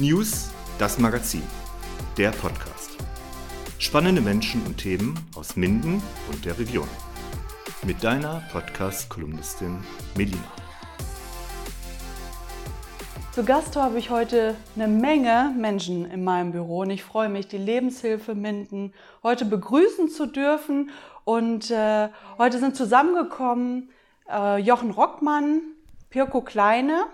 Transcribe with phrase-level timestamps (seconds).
[0.00, 1.42] News, das Magazin,
[2.16, 2.96] der Podcast.
[3.78, 6.02] Spannende Menschen und Themen aus Minden
[6.32, 6.88] und der Region.
[7.84, 9.76] Mit deiner Podcast-Kolumnistin
[10.16, 10.38] Melina.
[13.32, 17.48] Zu Gast habe ich heute eine Menge Menschen in meinem Büro und ich freue mich,
[17.48, 20.92] die Lebenshilfe Minden heute begrüßen zu dürfen.
[21.24, 22.08] Und äh,
[22.38, 23.90] heute sind zusammengekommen
[24.30, 25.60] äh, Jochen Rockmann,
[26.08, 27.04] Pirko Kleine,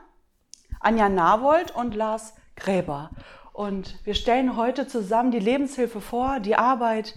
[0.78, 3.10] Anja Nawold und Lars Gräber.
[3.52, 7.14] Und wir stellen heute zusammen die Lebenshilfe vor, die Arbeit,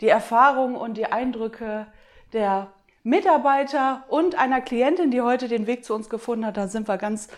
[0.00, 1.86] die Erfahrungen und die Eindrücke
[2.32, 2.68] der
[3.02, 6.56] Mitarbeiter und einer Klientin, die heute den Weg zu uns gefunden hat.
[6.56, 7.28] Da sind wir ganz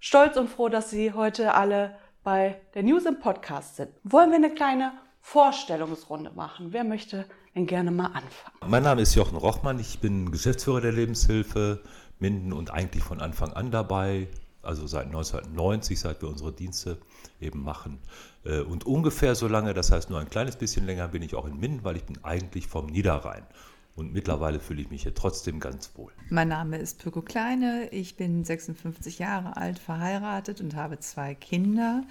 [0.00, 3.90] stolz und froh, dass Sie heute alle bei der News im Podcast sind.
[4.04, 6.72] Wollen wir eine kleine Vorstellungsrunde machen?
[6.72, 7.24] Wer möchte
[7.54, 8.56] denn gerne mal anfangen?
[8.66, 11.82] Mein Name ist Jochen Rochmann, ich bin Geschäftsführer der Lebenshilfe
[12.18, 14.28] Minden und eigentlich von Anfang an dabei,
[14.62, 16.98] also seit 1990, seit wir unsere Dienste
[17.40, 17.98] eben machen.
[18.44, 21.46] Äh, und ungefähr so lange, das heißt nur ein kleines bisschen länger, bin ich auch
[21.46, 23.44] in Minden, weil ich bin eigentlich vom Niederrhein.
[23.94, 26.12] Und mittlerweile fühle ich mich hier trotzdem ganz wohl.
[26.30, 32.02] Mein Name ist Pirko Kleine, ich bin 56 Jahre alt, verheiratet und habe zwei Kinder.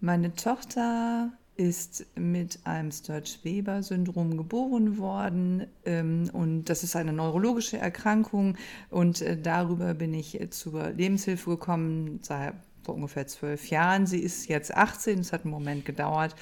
[0.00, 1.30] Meine Tochter
[1.60, 8.56] ist mit einem Sturge-Weber-Syndrom geboren worden ähm, und das ist eine neurologische Erkrankung
[8.88, 14.06] und äh, darüber bin ich zur Lebenshilfe gekommen seit vor ungefähr zwölf Jahren.
[14.06, 16.34] Sie ist jetzt 18, es hat einen Moment gedauert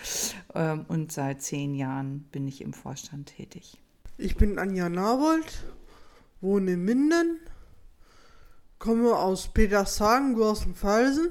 [0.54, 3.76] ähm, und seit zehn Jahren bin ich im Vorstand tätig.
[4.18, 5.64] Ich bin Anja Nawold,
[6.40, 7.40] wohne in Minden,
[8.78, 11.30] komme aus Petershagen, Gorsenfelsen.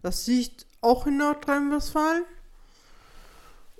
[0.00, 2.24] Das liegt auch in Nordrhein-Westfalen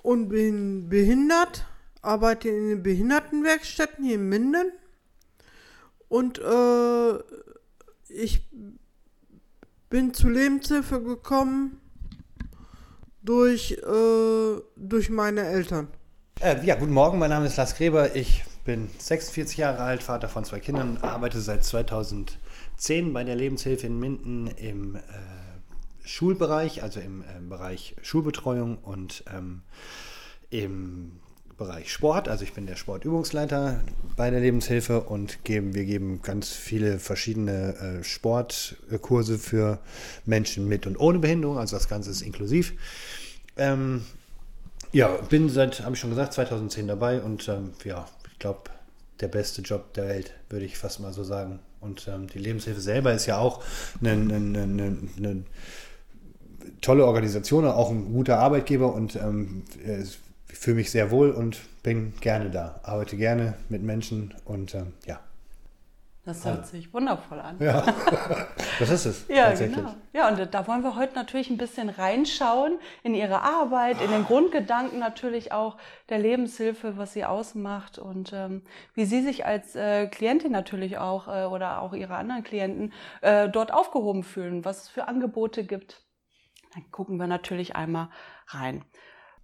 [0.01, 1.65] und bin behindert,
[2.01, 4.71] arbeite in den Behindertenwerkstätten hier in Minden.
[6.09, 7.19] Und äh,
[8.09, 8.49] ich
[9.89, 11.79] bin zu Lebenshilfe gekommen
[13.21, 15.87] durch, äh, durch meine Eltern.
[16.39, 18.15] Äh, ja, guten Morgen, mein Name ist Lars Gräber.
[18.15, 23.87] Ich bin 46 Jahre alt, Vater von zwei Kindern, arbeite seit 2010 bei der Lebenshilfe
[23.87, 24.99] in Minden im äh,
[26.03, 29.61] Schulbereich, also im äh, Bereich Schulbetreuung und ähm,
[30.49, 31.13] im
[31.57, 32.27] Bereich Sport.
[32.27, 33.81] Also ich bin der Sportübungsleiter
[34.15, 39.79] bei der Lebenshilfe und geben, wir geben ganz viele verschiedene äh, Sportkurse für
[40.25, 41.59] Menschen mit und ohne Behinderung.
[41.59, 42.73] Also das Ganze ist inklusiv.
[43.57, 44.03] Ähm,
[44.91, 48.71] ja, bin seit, habe ich schon gesagt, 2010 dabei und ähm, ja, ich glaube,
[49.19, 51.59] der beste Job der Welt, würde ich fast mal so sagen.
[51.79, 53.63] Und ähm, die Lebenshilfe selber ist ja auch
[53.99, 54.23] eine
[56.81, 60.19] tolle Organisation, auch ein guter Arbeitgeber und ähm, ich
[60.57, 62.79] fühle mich sehr wohl und bin gerne da.
[62.83, 65.19] Arbeite gerne mit Menschen und ähm, ja.
[66.23, 66.71] Das hört also.
[66.71, 67.57] sich wundervoll an.
[67.59, 67.83] Ja,
[68.79, 69.25] das ist es.
[69.27, 69.95] ja, genau.
[70.13, 74.25] Ja, und da wollen wir heute natürlich ein bisschen reinschauen in Ihre Arbeit, in den
[74.25, 75.77] Grundgedanken natürlich auch
[76.09, 78.61] der Lebenshilfe, was sie ausmacht und ähm,
[78.93, 83.49] wie Sie sich als äh, Klientin natürlich auch äh, oder auch Ihre anderen Klienten äh,
[83.49, 86.03] dort aufgehoben fühlen, was es für Angebote gibt.
[86.73, 88.09] Dann gucken wir natürlich einmal
[88.47, 88.85] rein.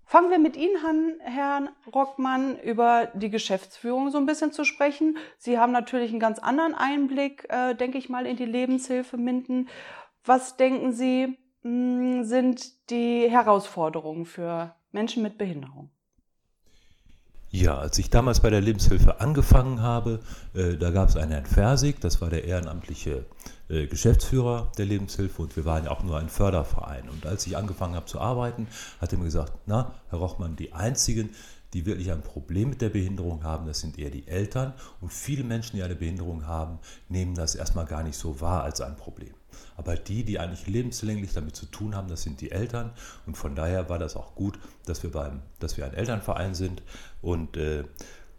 [0.05, 5.17] Fangen wir mit Ihnen an, Herrn Rockmann, über die Geschäftsführung so ein bisschen zu sprechen.
[5.37, 9.67] Sie haben natürlich einen ganz anderen Einblick, äh, denke ich mal, in die Lebenshilfe Minden.
[10.23, 15.91] Was denken Sie, hm, sind die Herausforderungen für Menschen mit Behinderung?
[17.59, 20.19] Ja, als ich damals bei der Lebenshilfe angefangen habe,
[20.53, 23.25] äh, da gab es einen Herrn Fersig, das war der ehrenamtliche
[23.67, 27.09] äh, Geschäftsführer der Lebenshilfe und wir waren ja auch nur ein Förderverein.
[27.09, 28.67] Und als ich angefangen habe zu arbeiten,
[29.01, 31.31] hat er mir gesagt, na, Herr Rochmann, die einzigen,
[31.73, 34.73] die wirklich ein Problem mit der Behinderung haben, das sind eher die Eltern.
[35.01, 36.77] Und viele Menschen, die eine Behinderung haben,
[37.09, 39.33] nehmen das erstmal gar nicht so wahr als ein Problem.
[39.75, 42.91] Aber die, die eigentlich lebenslänglich damit zu tun haben, das sind die Eltern.
[43.25, 46.81] Und von daher war das auch gut, dass wir, beim, dass wir ein Elternverein sind.
[47.21, 47.83] Und äh,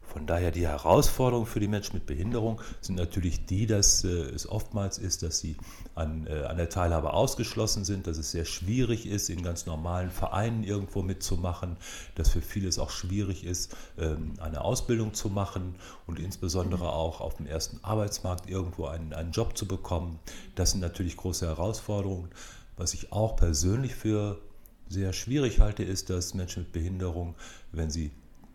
[0.09, 4.49] von daher die Herausforderung für die Menschen mit Behinderung sind natürlich die, dass äh, es
[4.49, 5.57] oftmals ist, dass sie
[5.95, 10.11] an, äh, an der Teilhabe ausgeschlossen sind, dass es sehr schwierig ist, in ganz normalen
[10.11, 11.77] Vereinen irgendwo mitzumachen,
[12.15, 15.75] dass für viele es auch schwierig ist, ähm, eine Ausbildung zu machen
[16.07, 20.19] und insbesondere auch auf dem ersten Arbeitsmarkt irgendwo einen, einen Job zu bekommen.
[20.55, 22.31] Das sind natürlich große Herausforderungen.
[22.79, 24.41] Was ich auch persönlich für
[24.89, 27.35] sehr schwierig halte, ist, dass Menschen mit Behinderung,
[27.73, 28.11] wenn sie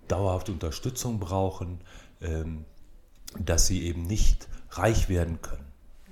[0.08, 1.80] dauerhaft Unterstützung brauchen,
[2.22, 2.66] ähm,
[3.40, 5.66] dass sie eben nicht reich werden können.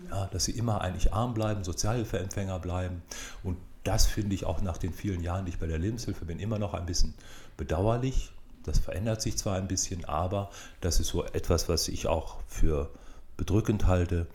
[0.10, 3.02] Ja, dass sie immer eigentlich arm bleiben, Sozialhilfeempfänger bleiben.
[3.44, 6.40] Und das finde ich auch nach den vielen Jahren, die ich bei der Lebenshilfe bin,
[6.40, 7.14] immer noch ein bisschen
[7.58, 8.32] bedauerlich.
[8.64, 10.52] Das verändert sich zwar ein bisschen, aber
[10.82, 12.92] das ist so etwas, was ich auch für
[13.38, 14.28] bedrückend halte.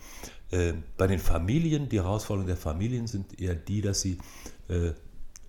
[0.50, 4.18] Äh, bei den Familien, die Herausforderungen der Familien sind eher die, dass sie
[4.68, 4.92] äh,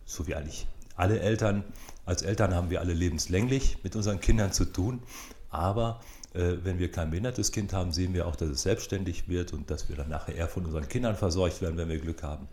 [0.05, 1.63] so wie eigentlich alle Eltern.
[2.07, 5.03] Als Eltern haben wir alle lebenslänglich mit unseren Kindern zu tun,
[5.49, 5.99] aber
[6.33, 9.69] äh, wenn wir kein behindertes Kind haben, sehen wir auch, dass es selbstständig wird und
[9.69, 12.47] dass wir dann nachher eher von unseren Kindern versorgt werden, wenn wir Glück haben.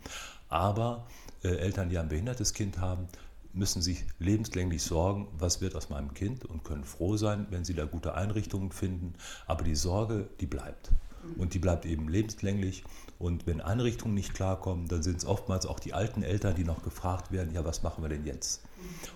[0.49, 1.06] Aber
[1.45, 3.06] äh, Eltern, die ein behindertes Kind haben,
[3.53, 7.75] müssen sich lebenslänglich sorgen, was wird aus meinem Kind und können froh sein, wenn sie
[7.75, 9.15] da gute Einrichtungen finden.
[9.47, 10.91] Aber die Sorge, die bleibt.
[11.38, 12.85] Und die bleibt eben lebenslänglich.
[13.19, 16.82] Und wenn Einrichtungen nicht klarkommen, dann sind es oftmals auch die alten Eltern, die noch
[16.82, 18.62] gefragt werden, ja, was machen wir denn jetzt?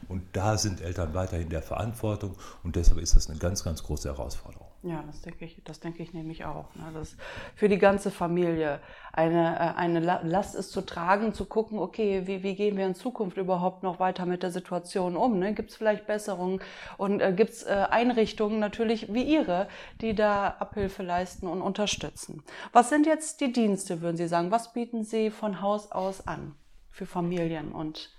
[0.08, 4.08] Und da sind Eltern weiterhin der Verantwortung und deshalb ist das eine ganz, ganz große
[4.08, 4.67] Herausforderung.
[4.84, 6.72] Ja, das denke ich, das denke ich nämlich auch.
[6.76, 6.84] Ne?
[6.94, 7.16] Das
[7.56, 8.78] für die ganze Familie
[9.12, 12.94] eine, äh, eine Last ist zu tragen, zu gucken, okay, wie, wie gehen wir in
[12.94, 15.40] Zukunft überhaupt noch weiter mit der Situation um?
[15.40, 15.52] Ne?
[15.52, 16.60] Gibt es vielleicht Besserungen
[16.96, 19.66] und äh, gibt es äh, Einrichtungen natürlich wie Ihre,
[20.00, 22.44] die da Abhilfe leisten und unterstützen?
[22.72, 24.52] Was sind jetzt die Dienste, würden Sie sagen?
[24.52, 26.54] Was bieten Sie von Haus aus an
[26.92, 28.10] für Familien und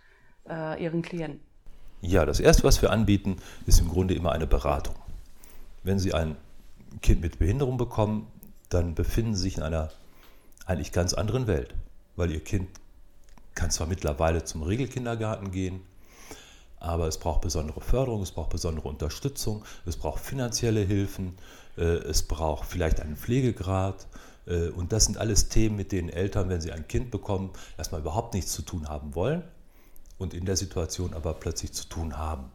[0.50, 1.39] äh, Ihren Klienten?
[2.01, 4.95] Ja, das Erste, was wir anbieten, ist im Grunde immer eine Beratung.
[5.83, 6.35] Wenn Sie ein
[7.01, 8.27] Kind mit Behinderung bekommen,
[8.69, 9.91] dann befinden sie sich in einer
[10.65, 11.74] eigentlich ganz anderen Welt,
[12.15, 12.68] weil ihr Kind
[13.56, 15.81] kann zwar mittlerweile zum Regelkindergarten gehen,
[16.80, 21.38] aber es braucht besondere Förderung, es braucht besondere Unterstützung, es braucht finanzielle Hilfen,
[21.77, 24.07] äh, es braucht vielleicht einen Pflegegrad.
[24.45, 28.01] Äh, und das sind alles Themen, mit denen Eltern, wenn sie ein Kind bekommen, erstmal
[28.01, 29.44] überhaupt nichts zu tun haben wollen
[30.18, 32.51] und in der Situation aber plötzlich zu tun haben.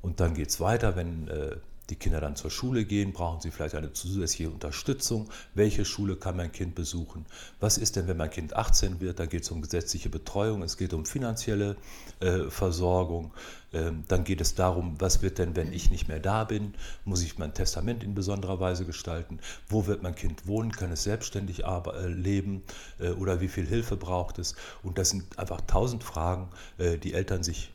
[0.00, 1.56] Und dann geht es weiter, wenn äh,
[1.90, 5.28] die Kinder dann zur Schule gehen, brauchen sie vielleicht eine zusätzliche Unterstützung.
[5.54, 7.24] Welche Schule kann mein Kind besuchen?
[7.60, 9.18] Was ist denn, wenn mein Kind 18 wird?
[9.18, 11.76] Da geht es um gesetzliche Betreuung, es geht um finanzielle
[12.20, 13.32] äh, Versorgung.
[13.72, 16.74] Ähm, dann geht es darum, was wird denn, wenn ich nicht mehr da bin?
[17.04, 19.38] Muss ich mein Testament in besonderer Weise gestalten?
[19.68, 20.72] Wo wird mein Kind wohnen?
[20.72, 22.62] Kann es selbstständig äh, leben?
[22.98, 24.54] Äh, oder wie viel Hilfe braucht es?
[24.82, 27.72] Und das sind einfach tausend Fragen, äh, die Eltern sich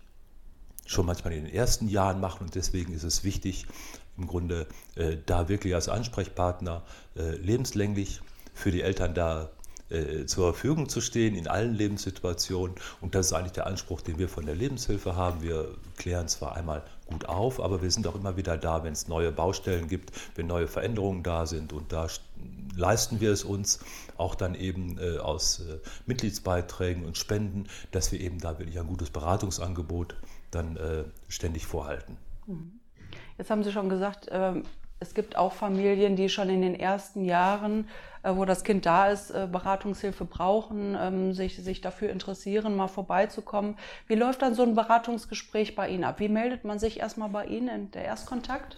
[0.86, 3.66] schon manchmal in den ersten Jahren machen und deswegen ist es wichtig,
[4.18, 6.84] im Grunde äh, da wirklich als Ansprechpartner
[7.16, 8.22] äh, lebenslänglich
[8.54, 9.50] für die Eltern da
[9.90, 12.76] äh, zur Verfügung zu stehen in allen Lebenssituationen.
[13.02, 15.42] Und das ist eigentlich der Anspruch, den wir von der Lebenshilfe haben.
[15.42, 19.08] Wir klären zwar einmal gut auf, aber wir sind auch immer wieder da, wenn es
[19.08, 21.74] neue Baustellen gibt, wenn neue Veränderungen da sind.
[21.74, 22.08] Und da
[22.76, 23.80] leisten wir es uns
[24.18, 28.88] auch dann eben äh, aus äh, Mitgliedsbeiträgen und Spenden, dass wir eben da wirklich ein
[28.88, 30.16] gutes Beratungsangebot
[30.50, 32.18] dann äh, ständig vorhalten.
[32.48, 32.80] Mhm.
[33.38, 34.64] Jetzt haben Sie schon gesagt, ähm,
[35.04, 37.90] es gibt auch Familien, die schon in den ersten Jahren,
[38.24, 42.88] äh, wo das Kind da ist, äh, Beratungshilfe brauchen, ähm, sich, sich dafür interessieren, mal
[42.88, 43.76] vorbeizukommen.
[44.08, 46.22] Wie läuft dann so ein Beratungsgespräch bei Ihnen ab?
[46.22, 48.78] Wie meldet man sich erstmal bei Ihnen, der Erstkontakt?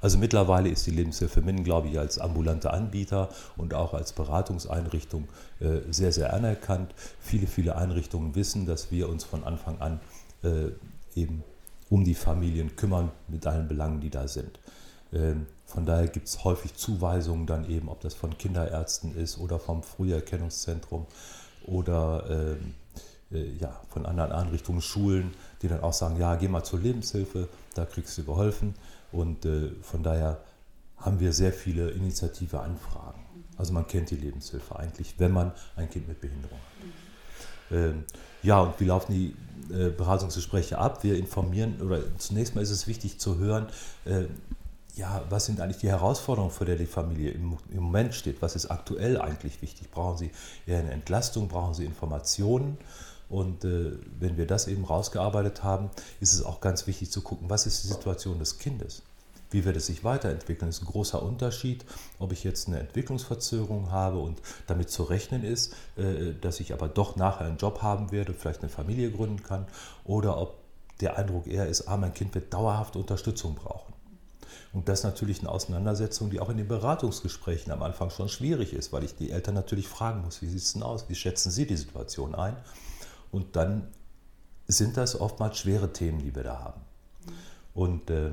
[0.00, 5.28] Also mittlerweile ist die Lebenshilfe Minden, glaube ich, als ambulanter Anbieter und auch als Beratungseinrichtung
[5.58, 6.94] äh, sehr, sehr anerkannt.
[7.20, 10.00] Viele, viele Einrichtungen wissen, dass wir uns von Anfang an
[11.14, 11.44] eben
[11.92, 14.58] um die Familien kümmern mit allen Belangen, die da sind.
[15.12, 19.58] Ähm, von daher gibt es häufig Zuweisungen dann eben, ob das von Kinderärzten ist oder
[19.58, 21.06] vom Früherkennungszentrum
[21.66, 22.74] oder ähm,
[23.30, 27.50] äh, ja, von anderen Einrichtungen, Schulen, die dann auch sagen, ja, geh mal zur Lebenshilfe,
[27.74, 28.74] da kriegst du geholfen.
[29.12, 30.40] Und äh, von daher
[30.96, 33.20] haben wir sehr viele initiative Anfragen.
[33.58, 37.76] Also man kennt die Lebenshilfe eigentlich, wenn man ein Kind mit Behinderung hat.
[37.76, 38.04] Ähm,
[38.42, 39.36] ja, und wie laufen die
[39.70, 41.02] äh, Beratungsgespräche ab?
[41.02, 43.66] Wir informieren, oder zunächst mal ist es wichtig zu hören,
[44.04, 44.24] äh,
[44.94, 48.42] ja, was sind eigentlich die Herausforderungen, vor der die Familie im, im, Moment steht?
[48.42, 49.90] Was ist aktuell eigentlich wichtig?
[49.90, 50.30] Brauchen Sie
[50.66, 51.48] eher eine Entlastung?
[51.48, 52.76] Brauchen Sie Informationen?
[53.30, 55.88] Und äh, wenn wir das eben rausgearbeitet haben,
[56.20, 59.02] ist es auch ganz wichtig zu gucken, was ist die Situation des Kindes?
[59.52, 60.68] Wie wird es sich weiterentwickeln?
[60.68, 61.84] Das ist ein großer Unterschied,
[62.18, 66.88] ob ich jetzt eine Entwicklungsverzögerung habe und damit zu rechnen ist, äh, dass ich aber
[66.88, 69.66] doch nachher einen Job haben werde, vielleicht eine Familie gründen kann,
[70.04, 70.56] oder ob
[71.00, 73.92] der Eindruck eher ist, ah, mein Kind wird dauerhaft Unterstützung brauchen.
[74.72, 78.72] Und das ist natürlich eine Auseinandersetzung, die auch in den Beratungsgesprächen am Anfang schon schwierig
[78.72, 81.50] ist, weil ich die Eltern natürlich fragen muss, wie sieht es denn aus, wie schätzen
[81.50, 82.56] sie die Situation ein?
[83.30, 83.88] Und dann
[84.68, 86.80] sind das oftmals schwere Themen, die wir da haben.
[87.74, 88.30] Und äh,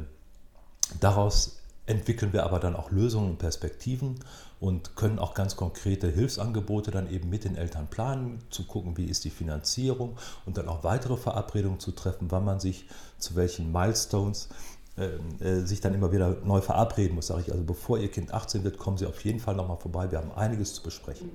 [0.99, 4.19] Daraus entwickeln wir aber dann auch Lösungen und Perspektiven
[4.59, 9.05] und können auch ganz konkrete Hilfsangebote dann eben mit den Eltern planen, zu gucken, wie
[9.05, 12.85] ist die Finanzierung und dann auch weitere Verabredungen zu treffen, wann man sich
[13.17, 14.49] zu welchen Milestones
[14.97, 15.07] äh,
[15.43, 17.27] äh sich dann immer wieder neu verabreden muss.
[17.27, 20.11] Sage ich also, bevor Ihr Kind 18 wird, kommen Sie auf jeden Fall nochmal vorbei.
[20.11, 21.31] Wir haben einiges zu besprechen.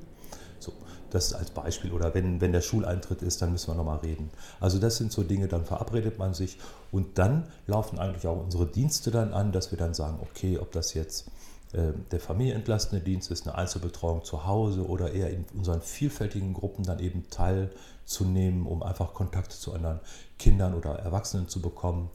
[0.61, 0.73] So,
[1.15, 1.93] das als Beispiel.
[1.93, 4.31] Oder wenn, wenn der Schuleintritt ist, dann müssen wir nochmal reden.
[4.61, 6.59] Also das sind so Dinge, dann verabredet man sich
[6.91, 10.73] und dann laufen eigentlich auch unsere Dienste dann an, dass wir dann sagen, okay, ob
[10.73, 11.27] das jetzt
[11.73, 16.85] äh, der familienentlastende Dienst ist, eine Einzelbetreuung zu Hause oder eher in unseren vielfältigen Gruppen
[16.85, 20.01] dann eben teilzunehmen, um einfach Kontakte zu anderen
[20.39, 22.11] Kindern oder Erwachsenen zu bekommen,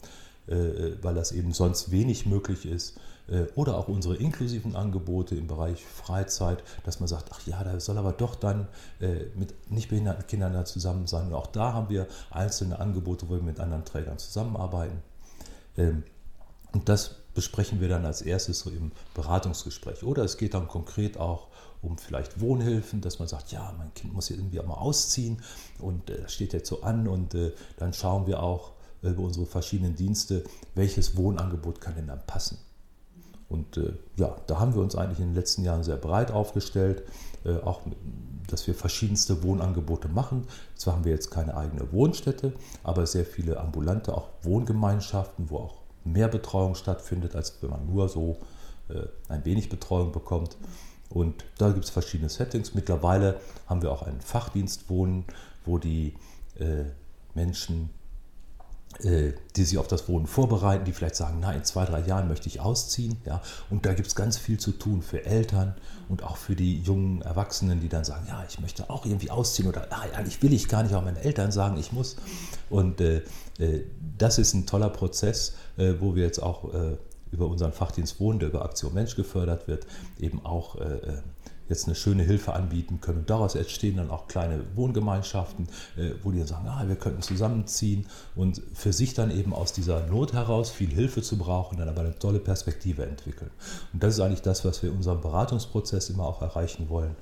[0.47, 2.99] äh, äh, weil das eben sonst wenig möglich ist.
[3.55, 7.97] Oder auch unsere inklusiven Angebote im Bereich Freizeit, dass man sagt, ach ja, da soll
[7.97, 8.67] aber doch dann
[9.35, 11.27] mit nicht behinderten Kindern da zusammen sein.
[11.27, 15.03] Und auch da haben wir einzelne Angebote, wo wir mit anderen Trägern zusammenarbeiten.
[15.79, 16.03] Ähm,
[16.71, 20.03] und das besprechen wir dann als erstes so im Beratungsgespräch.
[20.03, 21.47] Oder es geht dann konkret auch
[21.81, 25.41] um vielleicht Wohnhilfen, dass man sagt, ja, mein Kind muss hier irgendwie auch mal ausziehen
[25.79, 29.23] und äh, das steht jetzt so an und äh, dann schauen wir auch äh, über
[29.23, 30.43] unsere verschiedenen Dienste,
[30.75, 32.57] welches Wohnangebot kann denn dann passen.
[33.49, 37.03] Und äh, ja, da haben wir uns eigentlich in den letzten Jahren sehr breit aufgestellt,
[37.45, 37.81] äh, auch
[38.47, 40.47] dass wir verschiedenste Wohnangebote machen.
[40.75, 42.53] Zwar haben wir jetzt keine eigene Wohnstätte,
[42.83, 48.09] aber sehr viele ambulante, auch Wohngemeinschaften, wo auch mehr Betreuung stattfindet, als wenn man nur
[48.09, 48.37] so
[48.89, 50.57] äh, ein wenig Betreuung bekommt.
[51.09, 52.73] Und da gibt es verschiedene Settings.
[52.73, 55.25] Mittlerweile haben wir auch einen Fachdienst Wohnen,
[55.65, 56.13] wo die
[56.59, 56.85] äh,
[57.33, 57.89] Menschen,
[59.01, 62.49] die sich auf das Wohnen vorbereiten, die vielleicht sagen, na, in zwei, drei Jahren möchte
[62.49, 63.17] ich ausziehen.
[63.25, 63.41] Ja?
[63.69, 65.75] Und da gibt es ganz viel zu tun für Eltern
[66.09, 69.69] und auch für die jungen Erwachsenen, die dann sagen, ja, ich möchte auch irgendwie ausziehen
[69.69, 72.17] oder ah, eigentlich will ich gar nicht, auch meine Eltern sagen, ich muss.
[72.69, 73.21] Und äh,
[73.59, 73.85] äh,
[74.17, 76.97] das ist ein toller Prozess, äh, wo wir jetzt auch äh,
[77.31, 79.85] über unseren Fachdienst Wohnen, der über Aktion Mensch gefördert wird,
[80.19, 80.77] eben auch
[81.69, 83.19] jetzt eine schöne Hilfe anbieten können.
[83.19, 85.67] Und daraus entstehen dann auch kleine Wohngemeinschaften,
[86.23, 90.05] wo die dann sagen, ah, wir könnten zusammenziehen und für sich dann eben aus dieser
[90.07, 93.51] Not heraus viel Hilfe zu brauchen, dann aber eine tolle Perspektive entwickeln.
[93.93, 97.15] Und das ist eigentlich das, was wir in unserem Beratungsprozess immer auch erreichen wollen,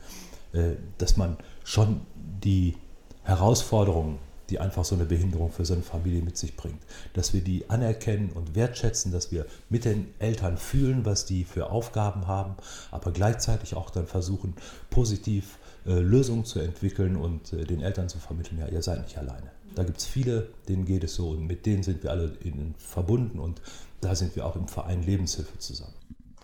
[0.97, 2.77] dass man schon die
[3.23, 6.81] Herausforderungen die einfach so eine Behinderung für so eine Familie mit sich bringt.
[7.13, 11.69] Dass wir die anerkennen und wertschätzen, dass wir mit den Eltern fühlen, was die für
[11.69, 12.55] Aufgaben haben,
[12.91, 14.53] aber gleichzeitig auch dann versuchen,
[14.89, 19.17] positiv äh, Lösungen zu entwickeln und äh, den Eltern zu vermitteln, ja, ihr seid nicht
[19.17, 19.51] alleine.
[19.75, 22.73] Da gibt es viele, denen geht es so und mit denen sind wir alle in,
[22.77, 23.61] verbunden und
[24.01, 25.93] da sind wir auch im Verein Lebenshilfe zusammen.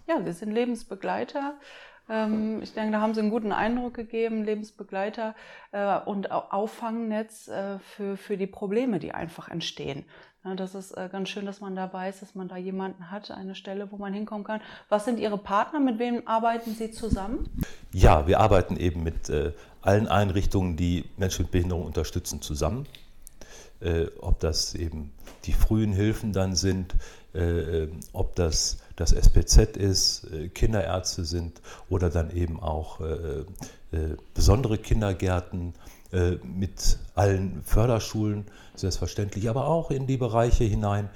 [0.07, 1.55] Ja, wir sind Lebensbegleiter
[2.05, 5.35] ich denke, da haben sie einen guten Eindruck gegeben, Lebensbegleiter
[5.71, 10.03] äh, und Auffangnetz äh, für, für die Probleme, die einfach entstehen.
[10.43, 13.55] das ist äh, ganz schön, dass man da weiß, dass man da jemanden hat, eine
[13.55, 14.59] Stelle, wo man hinkommen kann.
[14.89, 15.79] Was sind Ihre Partner?
[15.79, 17.49] Mit wem arbeiten Sie zusammen?
[17.93, 19.31] Ja, wir arbeiten eben mit
[19.81, 22.85] allen Einrichtungen, die Menschen mit Behinderung unterstützen, zusammen.
[24.19, 25.13] ob das eben
[25.45, 26.95] die frühen Hilfen dann sind,
[28.11, 33.39] ob das das SPZ ist, äh, Kinderärzte sind oder dann eben auch äh,
[33.91, 35.73] äh, besondere Kindergärten
[36.43, 38.45] mit allen Förderschulen,
[38.75, 41.09] selbstverständlich, aber auch in die Bereiche hinein,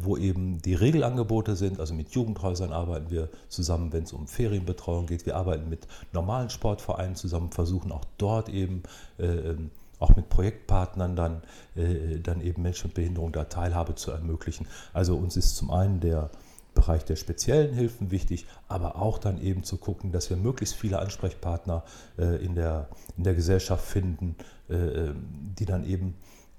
[0.00, 1.78] wo eben die Regelangebote sind.
[1.78, 5.24] Also mit Jugendhäusern arbeiten wir zusammen, wenn es um Ferienbetreuung geht.
[5.24, 8.82] Wir arbeiten mit normalen Sportvereinen zusammen, versuchen auch dort eben
[9.20, 11.42] ähm, auch mit Projektpartnern dann,
[11.76, 14.66] dann eben Menschen mit Behinderung da Teilhabe zu ermöglichen.
[14.92, 16.30] Also uns ist zum einen der
[16.74, 20.98] Bereich der speziellen Hilfen wichtig, aber auch dann eben zu gucken, dass wir möglichst viele
[20.98, 21.84] Ansprechpartner
[22.18, 24.36] äh, in, der, in der Gesellschaft finden,
[24.68, 25.12] äh,
[25.58, 26.14] die dann eben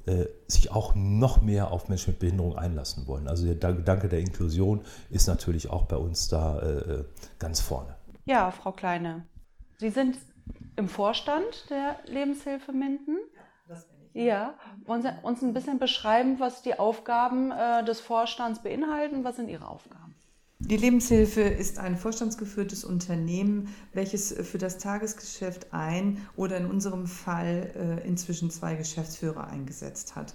[0.06, 3.28] äh, sich auch noch mehr auf Menschen mit Behinderung einlassen wollen.
[3.28, 7.04] Also der Gedanke der Inklusion ist natürlich auch bei uns da äh,
[7.40, 7.96] ganz vorne.
[8.26, 9.26] Ja, Frau Kleine,
[9.78, 10.18] Sie sind
[10.76, 13.18] im Vorstand der Lebenshilfe Minden.
[13.68, 14.26] Das bin ich.
[14.26, 14.54] Ja,
[14.86, 19.24] wollen Sie uns ein bisschen beschreiben, was die Aufgaben äh, des Vorstands beinhalten?
[19.24, 20.05] Was sind Ihre Aufgaben?
[20.60, 27.72] Die Lebenshilfe ist ein vorstandsgeführtes Unternehmen, welches für das Tagesgeschäft ein oder in unserem Fall
[27.76, 30.34] äh, inzwischen zwei Geschäftsführer eingesetzt hat.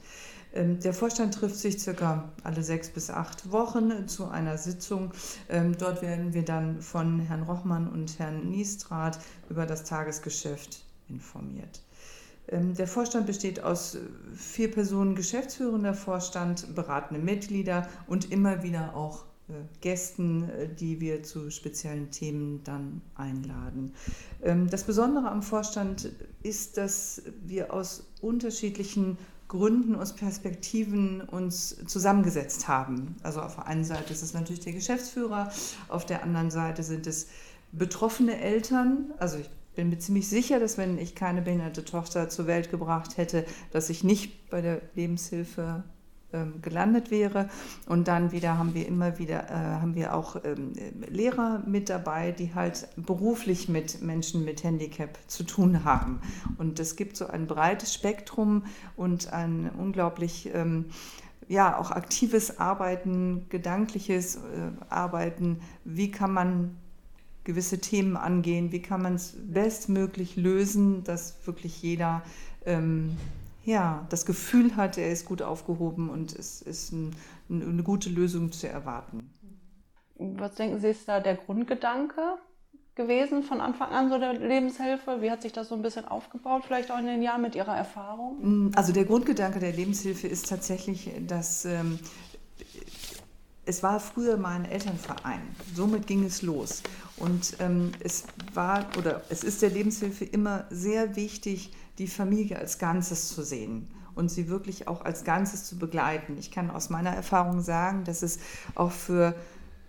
[0.53, 5.13] Ähm, der Vorstand trifft sich circa alle sechs bis acht Wochen zu einer Sitzung.
[5.49, 11.83] Ähm, dort werden wir dann von Herrn Rochmann und Herrn Niestrat über das Tagesgeschäft informiert.
[12.49, 13.97] Ähm, der Vorstand besteht aus
[14.37, 19.30] vier Personen, geschäftsführender Vorstand, beratende Mitglieder und immer wieder auch äh,
[19.81, 23.93] Gästen, äh, die wir zu speziellen Themen dann einladen.
[24.71, 26.11] Das Besondere am Vorstand
[26.43, 29.19] ist, dass wir aus unterschiedlichen
[29.51, 33.17] Gründen, aus Perspektiven uns zusammengesetzt haben.
[33.25, 35.51] Also auf der einen Seite ist es natürlich der Geschäftsführer,
[35.89, 37.27] auf der anderen Seite sind es
[37.73, 39.13] betroffene Eltern.
[39.19, 43.17] Also ich bin mir ziemlich sicher, dass wenn ich keine behinderte Tochter zur Welt gebracht
[43.17, 46.00] hätte, dass ich nicht bei der Lebenshilfe ähm,
[46.63, 47.49] gelandet wäre.
[47.87, 50.73] Und dann wieder haben wir immer wieder, äh, haben wir auch ähm,
[51.09, 56.21] Lehrer mit dabei, die halt beruflich mit Menschen mit Handicap zu tun haben.
[56.59, 58.65] Und es gibt so ein breites Spektrum
[58.97, 60.87] und ein unglaublich ähm,
[61.49, 64.41] ja, auch aktives Arbeiten, gedankliches äh,
[64.89, 65.61] Arbeiten.
[65.85, 66.77] Wie kann man
[67.43, 72.23] gewisse Themen angehen, wie kann man es bestmöglich lösen, dass wirklich jeder
[72.67, 73.17] ähm,
[73.65, 77.15] ja, das Gefühl hat, er ist gut aufgehoben und es ist ein,
[77.49, 79.31] eine gute Lösung zu erwarten.
[80.17, 82.39] Was denken Sie, ist da der Grundgedanke
[82.95, 85.23] gewesen von Anfang an so der Lebenshilfe?
[85.23, 87.77] Wie hat sich das so ein bisschen aufgebaut, vielleicht auch in den Jahren mit Ihrer
[87.77, 88.67] Erfahrung?
[88.67, 91.99] Mm, also der Grundgedanke der Lebenshilfe ist tatsächlich, dass ähm,
[93.65, 95.41] es war früher mal ein Elternverein.
[95.75, 96.83] Somit ging es los.
[97.17, 102.79] Und ähm, es war oder es ist der Lebenshilfe immer sehr wichtig, die Familie als
[102.79, 106.37] Ganzes zu sehen und sie wirklich auch als Ganzes zu begleiten.
[106.39, 108.39] Ich kann aus meiner Erfahrung sagen, dass es
[108.75, 109.35] auch für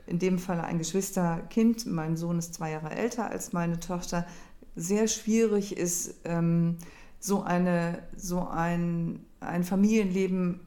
[0.08, 4.28] in dem Fall ein Geschwisterkind, mein Sohn ist zwei Jahre älter als meine Tochter,
[4.76, 6.78] sehr schwierig ist, ähm,
[7.20, 10.60] so, eine, so ein, ein Familienleben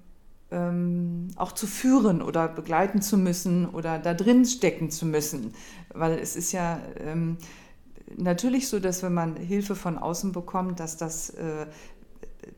[0.50, 5.52] ähm, auch zu führen oder begleiten zu müssen oder da drin stecken zu müssen.
[5.92, 7.36] Weil es ist ja ähm,
[8.16, 11.66] natürlich so, dass wenn man Hilfe von außen bekommt, dass das äh,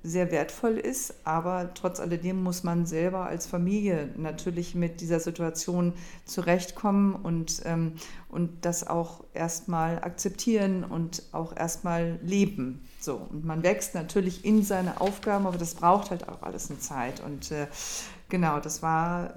[0.02, 5.92] sehr wertvoll ist, aber trotz alledem muss man selber als Familie natürlich mit dieser Situation
[6.24, 7.92] zurechtkommen und, ähm,
[8.28, 12.84] und das auch erstmal akzeptieren und auch erstmal leben.
[13.00, 16.80] So, und man wächst natürlich in seine Aufgaben, aber das braucht halt auch alles eine
[16.80, 17.22] Zeit.
[17.24, 17.66] Und äh,
[18.28, 19.34] genau, das war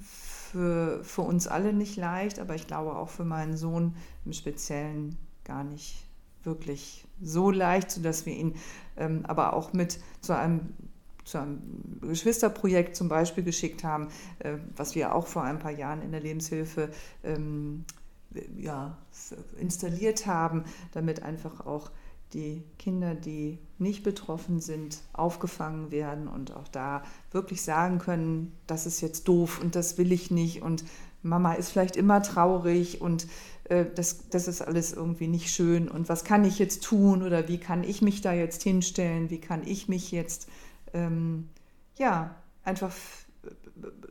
[0.00, 5.18] für, für uns alle nicht leicht, aber ich glaube auch für meinen Sohn im Speziellen
[5.44, 6.04] gar nicht
[6.42, 8.54] wirklich so leicht, sodass wir ihn
[8.96, 10.74] ähm, aber auch mit zu einem,
[11.24, 14.08] zu einem Geschwisterprojekt zum Beispiel geschickt haben,
[14.40, 16.90] äh, was wir auch vor ein paar Jahren in der Lebenshilfe
[17.22, 17.84] ähm,
[18.56, 18.98] ja,
[19.58, 21.90] installiert haben, damit einfach auch
[22.32, 28.86] die Kinder, die nicht betroffen sind, aufgefangen werden und auch da wirklich sagen können, das
[28.86, 30.84] ist jetzt doof und das will ich nicht und
[31.24, 33.26] Mama ist vielleicht immer traurig und
[33.64, 37.48] äh, das, das ist alles irgendwie nicht schön und was kann ich jetzt tun oder
[37.48, 40.48] wie kann ich mich da jetzt hinstellen, wie kann ich mich jetzt
[40.92, 41.48] ähm,
[41.96, 42.34] ja
[42.64, 42.92] einfach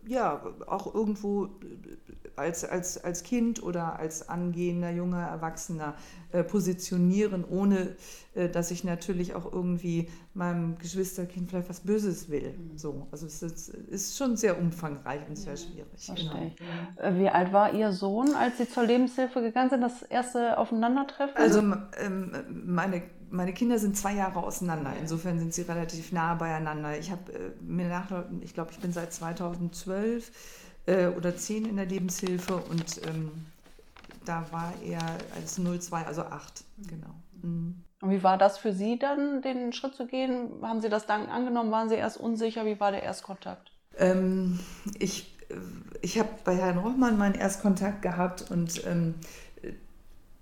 [0.06, 1.50] ja auch irgendwo
[2.36, 5.96] als, als, als Kind oder als angehender junger Erwachsener
[6.32, 7.96] äh, positionieren, ohne
[8.34, 12.54] äh, dass ich natürlich auch irgendwie meinem Geschwisterkind vielleicht was Böses will.
[12.58, 12.78] Mhm.
[12.78, 15.86] So, also es ist, ist, schon sehr umfangreich und sehr schwierig.
[16.16, 16.52] Genau.
[16.98, 21.38] Äh, wie alt war Ihr Sohn, als Sie zur Lebenshilfe gegangen sind, das erste Aufeinandertreffen?
[21.38, 22.32] Also ähm,
[22.66, 24.94] meine meine Kinder sind zwei Jahre auseinander.
[25.00, 26.98] Insofern sind sie relativ nah beieinander.
[26.98, 28.06] Ich habe äh, mir nach,
[28.42, 30.32] ich glaube, ich bin seit 2012
[30.86, 33.32] äh, oder 10 in der Lebenshilfe und ähm,
[34.26, 35.02] da war er
[35.36, 37.14] als 02, also 8, genau.
[37.42, 37.84] Mhm.
[38.02, 40.50] Und wie war das für Sie dann, den Schritt zu gehen?
[40.62, 41.72] Haben Sie das dann angenommen?
[41.72, 42.66] Waren Sie erst unsicher?
[42.66, 43.72] Wie war der Erstkontakt?
[43.98, 44.60] Ähm,
[45.00, 45.56] ich äh,
[46.02, 49.16] ich habe bei Herrn Rochmann meinen Erstkontakt gehabt und ähm,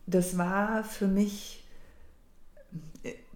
[0.08, 1.61] das war für mich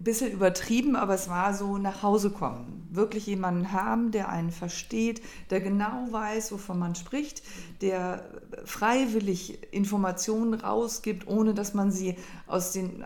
[0.03, 2.87] bisschen übertrieben, aber es war so nach Hause kommen.
[2.91, 7.43] Wirklich jemanden haben, der einen versteht, der genau weiß, wovon man spricht,
[7.81, 8.23] der
[8.65, 12.15] freiwillig Informationen rausgibt, ohne dass man sie
[12.47, 13.05] aus den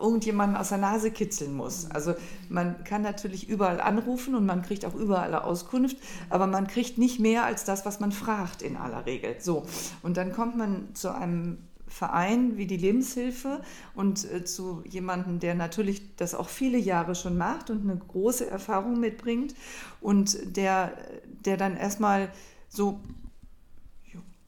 [0.00, 1.90] irgendjemanden aus der Nase kitzeln muss.
[1.90, 2.14] Also
[2.48, 5.98] man kann natürlich überall anrufen und man kriegt auch überall Auskunft,
[6.30, 9.36] aber man kriegt nicht mehr als das, was man fragt in aller Regel.
[9.40, 9.66] So
[10.02, 11.58] und dann kommt man zu einem
[11.90, 13.60] Verein wie die Lebenshilfe
[13.94, 18.48] und äh, zu jemandem, der natürlich das auch viele Jahre schon macht und eine große
[18.48, 19.54] Erfahrung mitbringt
[20.00, 20.96] und der,
[21.44, 22.30] der dann erstmal
[22.68, 23.00] so,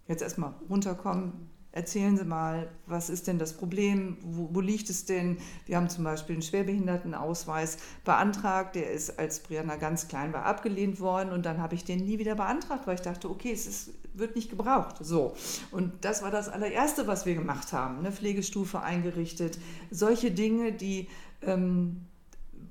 [0.06, 4.18] jetzt erstmal runterkommen, Erzählen Sie mal, was ist denn das Problem?
[4.20, 5.38] Wo, wo, liegt es denn?
[5.64, 8.76] Wir haben zum Beispiel einen Schwerbehindertenausweis beantragt.
[8.76, 11.32] Der ist, als Brianna ganz klein war, abgelehnt worden.
[11.32, 14.36] Und dann habe ich den nie wieder beantragt, weil ich dachte, okay, es ist, wird
[14.36, 14.96] nicht gebraucht.
[15.00, 15.34] So.
[15.70, 17.98] Und das war das allererste, was wir gemacht haben.
[17.98, 19.58] Eine Pflegestufe eingerichtet.
[19.90, 21.08] Solche Dinge, die,
[21.42, 22.02] ähm,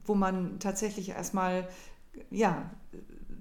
[0.06, 1.68] wo man tatsächlich erstmal,
[2.30, 2.70] ja,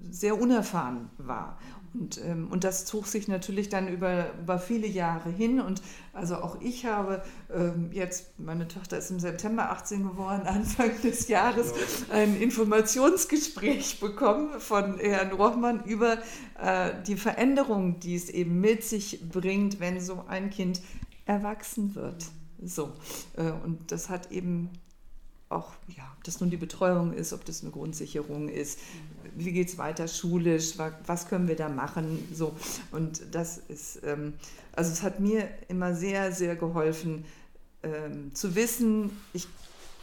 [0.09, 1.59] sehr unerfahren war.
[1.93, 5.59] Und, ähm, und das zog sich natürlich dann über, über viele Jahre hin.
[5.59, 5.81] Und
[6.13, 7.21] also auch ich habe
[7.53, 11.73] ähm, jetzt, meine Tochter ist im September 18 geworden, Anfang des Jahres
[12.09, 16.17] ein Informationsgespräch bekommen von Herrn Rochmann über
[16.61, 20.81] äh, die Veränderung, die es eben mit sich bringt, wenn so ein Kind
[21.25, 22.25] erwachsen wird.
[22.63, 22.93] So.
[23.35, 24.69] Äh, und das hat eben
[25.51, 28.79] auch, ja, ob das nun die Betreuung ist, ob das eine Grundsicherung ist,
[29.35, 30.73] wie geht es weiter schulisch,
[31.05, 32.55] was können wir da machen, so.
[32.91, 34.33] Und das ist, ähm,
[34.73, 37.25] also es hat mir immer sehr, sehr geholfen,
[37.83, 39.47] ähm, zu wissen, ich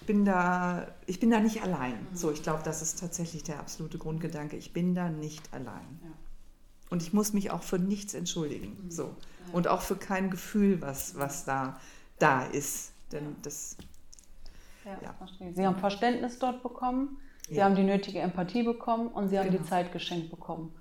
[0.06, 1.94] bin da, ich bin da nicht allein.
[2.14, 4.56] So, ich glaube, das ist tatsächlich der absolute Grundgedanke.
[4.56, 6.00] Ich bin da nicht allein.
[6.02, 6.10] Ja.
[6.90, 8.76] Und ich muss mich auch für nichts entschuldigen.
[8.88, 9.14] So.
[9.52, 11.78] Und auch für kein Gefühl, was, was da,
[12.18, 12.92] da ist.
[13.12, 13.76] Denn das.
[14.84, 15.52] Ja, Ja.
[15.54, 17.64] Sie haben Verständnis dort bekommen, Sie Ja.
[17.64, 19.62] haben die nötige Empathie bekommen und Sie haben Genau.
[19.62, 20.72] die Zeit geschenkt bekommen,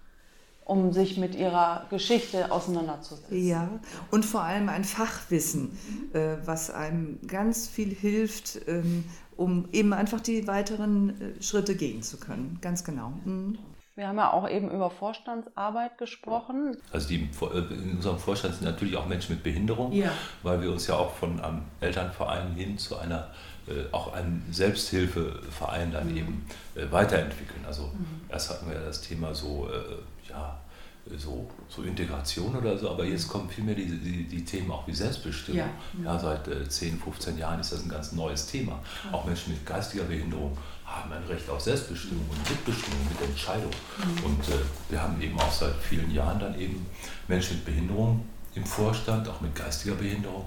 [0.66, 3.46] um sich mit Ihrer Geschichte auseinanderzusetzen.
[3.48, 3.70] Ja,
[4.12, 5.78] und vor allem ein Fachwissen,
[6.14, 9.06] äh, was einem ganz viel hilft, ähm,
[9.38, 12.58] um eben einfach die weiteren äh, Schritte gehen zu können.
[12.62, 13.14] Ganz genau.
[13.24, 13.58] Mhm.
[13.96, 16.78] Wir haben ja auch eben über Vorstandsarbeit gesprochen.
[16.92, 20.12] Also die, in unserem Vorstand sind natürlich auch Menschen mit Behinderung, Ja.
[20.44, 23.30] weil wir uns ja auch von einem Elternverein hin zu einer
[23.92, 27.66] auch einem Selbsthilfeverein dann eben äh, weiterentwickeln.
[27.66, 27.92] Also
[28.30, 30.60] erst hatten wir ja das Thema so, äh, ja,
[31.18, 34.94] so, so Integration oder so, aber jetzt kommen vielmehr die, die, die Themen auch wie
[34.94, 35.70] Selbstbestimmung.
[36.04, 38.80] Ja, seit äh, 10, 15 Jahren ist das ein ganz neues Thema.
[39.12, 43.72] Auch Menschen mit geistiger Behinderung haben ein Recht auf Selbstbestimmung und Mitbestimmung, mit Entscheidung.
[44.24, 46.86] Und äh, wir haben eben auch seit vielen Jahren dann eben
[47.28, 48.26] Menschen mit Behinderung
[48.58, 50.46] im Vorstand, auch mit geistiger Behinderung.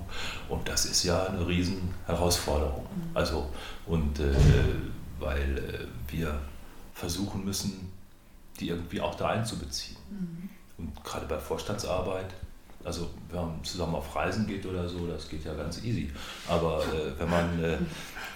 [0.48, 2.86] Und das ist ja eine riesen Herausforderung.
[3.14, 3.48] Also,
[3.86, 4.34] und äh,
[5.18, 6.38] weil äh, wir
[6.94, 7.92] versuchen müssen,
[8.58, 9.96] die irgendwie auch da einzubeziehen.
[10.76, 12.34] Und gerade bei Vorstandsarbeit,
[12.84, 16.10] also wenn man zusammen auf Reisen geht oder so, das geht ja ganz easy.
[16.48, 17.78] Aber äh, wenn, man, äh,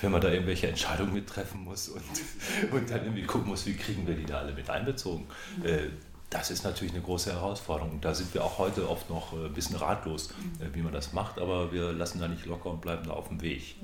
[0.01, 2.03] wenn man da irgendwelche Entscheidungen mittreffen muss und,
[2.73, 5.27] und dann irgendwie gucken muss, wie kriegen wir die da alle mit einbezogen,
[5.63, 5.89] äh,
[6.35, 7.93] das ist natürlich eine große Herausforderung.
[7.93, 10.93] Und da sind wir auch heute oft noch äh, ein bisschen ratlos, äh, wie man
[10.93, 13.77] das macht, aber wir lassen da nicht locker und bleiben da auf dem Weg.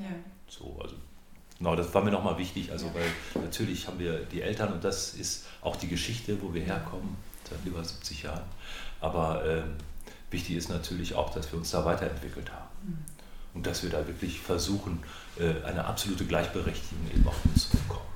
[0.48, 0.96] So, also
[1.58, 5.12] Genau, das war mir nochmal wichtig, also weil natürlich haben wir die Eltern und das
[5.12, 8.44] ist auch die Geschichte, wo wir herkommen, seit über 70 Jahren.
[9.02, 9.74] Aber ähm,
[10.30, 13.04] wichtig ist natürlich auch, dass wir uns da weiterentwickelt haben.
[13.52, 15.02] Und dass wir da wirklich versuchen,
[15.38, 18.09] äh, eine absolute Gleichberechtigung eben auch hinzubekommen.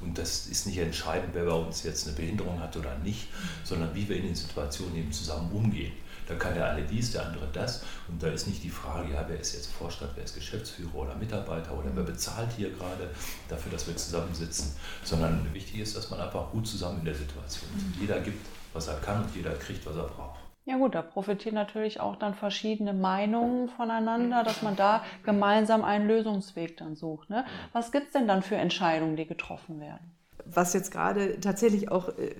[0.00, 3.28] Und das ist nicht entscheidend, wer bei uns jetzt eine Behinderung hat oder nicht,
[3.64, 5.92] sondern wie wir in den Situationen eben zusammen umgehen.
[6.26, 7.82] Da kann der eine dies, der andere das.
[8.06, 11.16] Und da ist nicht die Frage, ja, wer ist jetzt Vorstand, wer ist Geschäftsführer oder
[11.16, 13.10] Mitarbeiter oder wer bezahlt hier gerade
[13.48, 14.70] dafür, dass wir zusammensitzen.
[15.02, 18.00] Sondern wichtig ist, dass man einfach gut zusammen in der Situation ist.
[18.00, 20.49] Jeder gibt, was er kann und jeder kriegt, was er braucht.
[20.66, 26.06] Ja gut, da profitieren natürlich auch dann verschiedene Meinungen voneinander, dass man da gemeinsam einen
[26.06, 27.30] Lösungsweg dann sucht.
[27.30, 27.44] Ne?
[27.72, 30.12] Was gibt es denn dann für Entscheidungen, die getroffen werden?
[30.46, 32.34] Was jetzt gerade tatsächlich auch äh,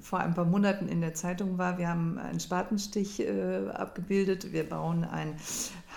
[0.00, 4.52] vor ein paar Monaten in der Zeitung war, wir haben einen Spatenstich äh, abgebildet.
[4.52, 5.34] Wir bauen ein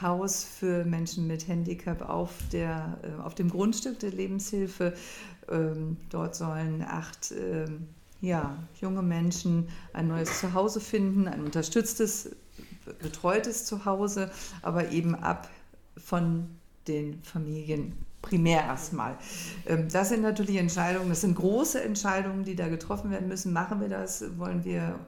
[0.02, 4.94] Haus für Menschen mit Handicap auf, der, äh, auf dem Grundstück der Lebenshilfe.
[5.50, 7.88] Ähm, dort sollen acht ähm,
[8.26, 12.32] ja, junge Menschen ein neues Zuhause finden, ein unterstütztes,
[13.02, 15.50] betreutes Zuhause, aber eben ab
[15.98, 16.48] von
[16.88, 19.18] den Familien primär erstmal.
[19.68, 23.54] Ähm, Das sind natürlich Entscheidungen, das sind große Entscheidungen, die da getroffen werden müssen.
[23.54, 24.24] Machen wir das?
[24.38, 25.00] Wollen wir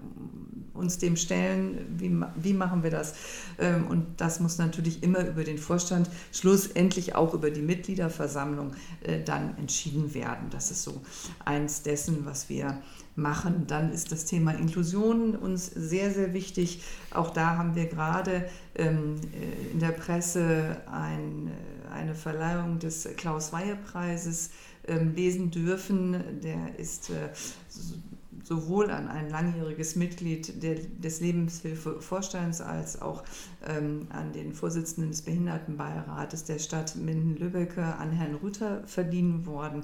[0.73, 1.95] uns dem stellen?
[1.97, 3.15] Wie, wie machen wir das?
[3.57, 9.23] Ähm, Und das muss natürlich immer über den Vorstand, schlussendlich auch über die Mitgliederversammlung äh,
[9.23, 10.49] dann entschieden werden.
[10.51, 11.01] Das ist so
[11.43, 12.79] eins dessen, was wir
[13.17, 13.65] machen.
[13.67, 16.83] Dann ist das Thema Inklusion uns sehr, sehr wichtig.
[17.11, 23.07] Auch da haben wir gerade ähm, äh, in der Presse ein, äh, eine Verleihung des
[23.17, 24.51] Klaus-Weihe-Preises
[24.87, 26.15] ähm, lesen dürfen.
[26.43, 27.29] Der ist äh,
[27.67, 27.95] so-
[28.43, 33.23] sowohl an ein langjähriges Mitglied der, des Lebenshilfevorstands als auch
[33.67, 39.83] ähm, an den Vorsitzenden des Behindertenbeirates der Stadt Minden-Lübbecke, an Herrn Rüther, verliehen worden.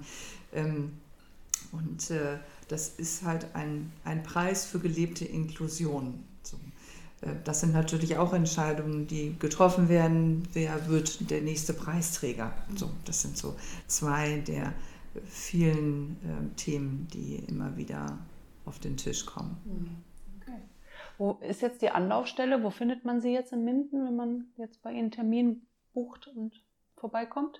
[0.54, 0.93] Ähm,
[1.74, 2.38] und äh,
[2.74, 6.24] das ist halt ein, ein Preis für gelebte Inklusion.
[6.42, 6.58] So.
[7.22, 10.48] Äh, Das sind natürlich auch Entscheidungen, die getroffen werden.
[10.54, 12.52] Wer wird der nächste Preisträger?
[12.76, 13.56] So, das sind so
[13.86, 14.74] zwei der
[15.28, 18.18] vielen äh, Themen, die immer wieder
[18.66, 20.04] auf den Tisch kommen.
[20.42, 20.58] Okay.
[21.20, 22.64] Wo ist jetzt die Anlaufstelle?
[22.64, 26.28] Wo findet man sie jetzt in Minden, wenn man jetzt bei Ihnen einen Termin bucht
[26.28, 26.54] und
[26.96, 27.60] vorbeikommt?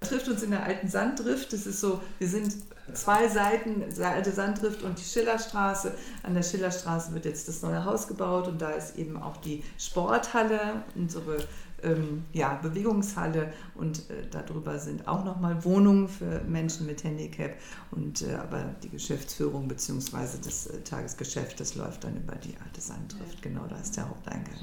[0.00, 1.52] trifft uns in der alten Sanddrift.
[1.52, 2.54] Das ist so, wir sind
[2.94, 5.94] zwei Seiten, die alte Sanddrift und die Schillerstraße.
[6.22, 9.64] An der Schillerstraße wird jetzt das neue Haus gebaut und da ist eben auch die
[9.78, 11.38] Sporthalle, unsere
[11.82, 17.54] ähm, ja, Bewegungshalle und äh, darüber sind auch nochmal Wohnungen für Menschen mit Handicap.
[17.90, 20.38] Und äh, aber die Geschäftsführung bzw.
[20.44, 23.42] das äh, Tagesgeschäft, das läuft dann über die alte Sanddrift.
[23.42, 24.54] Genau, da ist der Haupteingang.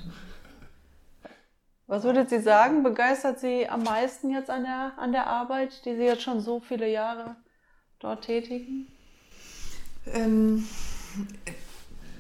[1.86, 5.96] Was würdet Sie sagen, begeistert Sie am meisten jetzt an der, an der Arbeit, die
[5.96, 7.36] Sie jetzt schon so viele Jahre
[8.04, 8.88] dort tätigen?
[10.14, 10.66] Ähm,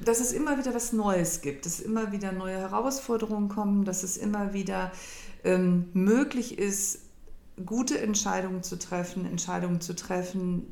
[0.03, 4.17] dass es immer wieder was Neues gibt, dass immer wieder neue Herausforderungen kommen, dass es
[4.17, 4.91] immer wieder
[5.43, 6.99] ähm, möglich ist,
[7.65, 10.65] gute Entscheidungen zu treffen, Entscheidungen zu treffen,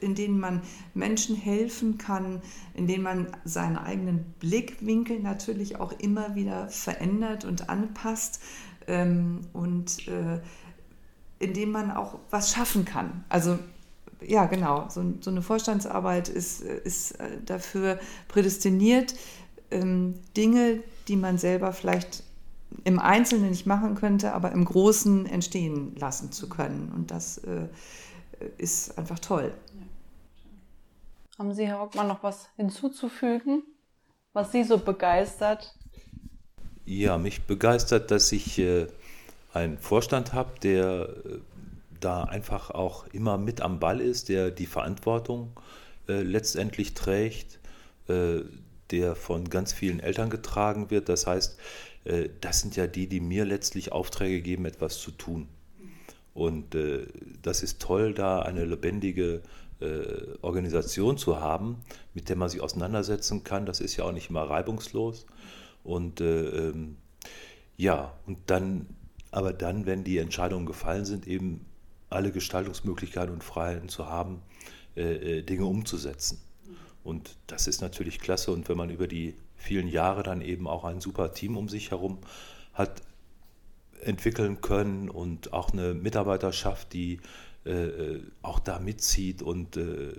[0.00, 0.62] in denen man
[0.94, 2.42] Menschen helfen kann,
[2.74, 8.40] in denen man seinen eigenen Blickwinkel natürlich auch immer wieder verändert und anpasst
[8.86, 10.40] ähm, und äh,
[11.38, 13.24] in dem man auch was schaffen kann.
[13.28, 13.58] Also
[14.26, 19.14] ja, genau, so, so eine Vorstandsarbeit ist, ist äh, dafür prädestiniert,
[19.70, 22.22] ähm, Dinge, die man selber vielleicht
[22.84, 26.92] im Einzelnen nicht machen könnte, aber im Großen entstehen lassen zu können.
[26.94, 27.68] Und das äh,
[28.58, 29.52] ist einfach toll.
[31.38, 33.62] Haben Sie, Herr Rockmann, noch was hinzuzufügen,
[34.32, 35.74] was Sie so begeistert?
[36.84, 38.86] Ja, mich begeistert, dass ich äh,
[39.52, 41.38] einen Vorstand habe, der äh,
[42.00, 45.52] da einfach auch immer mit am Ball ist, der die Verantwortung
[46.08, 47.60] äh, letztendlich trägt,
[48.08, 48.40] äh,
[48.90, 51.08] der von ganz vielen Eltern getragen wird.
[51.08, 51.58] Das heißt,
[52.04, 55.48] äh, das sind ja die, die mir letztlich Aufträge geben, etwas zu tun.
[56.34, 57.06] Und äh,
[57.42, 59.42] das ist toll, da eine lebendige
[59.80, 61.76] äh, Organisation zu haben,
[62.14, 63.66] mit der man sich auseinandersetzen kann.
[63.66, 65.26] Das ist ja auch nicht immer reibungslos.
[65.84, 66.96] Und ähm,
[67.76, 68.86] ja, und dann,
[69.30, 71.64] aber dann, wenn die Entscheidungen gefallen sind, eben
[72.10, 74.42] alle Gestaltungsmöglichkeiten und Freiheiten zu haben,
[74.96, 76.40] Dinge umzusetzen.
[77.04, 78.50] Und das ist natürlich klasse.
[78.50, 81.90] Und wenn man über die vielen Jahre dann eben auch ein super Team um sich
[81.90, 82.18] herum
[82.72, 83.02] hat
[84.02, 87.20] entwickeln können und auch eine Mitarbeiterschaft, die
[87.66, 90.12] äh, äh auch da mitzieht und äh,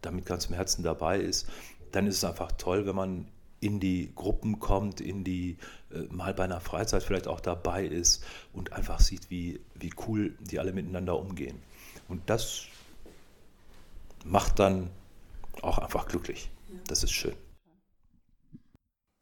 [0.00, 1.48] damit ganz im Herzen dabei ist,
[1.90, 3.28] dann ist es einfach toll, wenn man
[3.60, 5.56] in die Gruppen kommt, in die
[5.90, 10.36] äh, mal bei einer Freizeit vielleicht auch dabei ist und einfach sieht, wie, wie cool
[10.40, 11.62] die alle miteinander umgehen.
[12.08, 12.66] Und das
[14.24, 14.90] macht dann
[15.62, 16.50] auch einfach glücklich.
[16.86, 17.34] Das ist schön.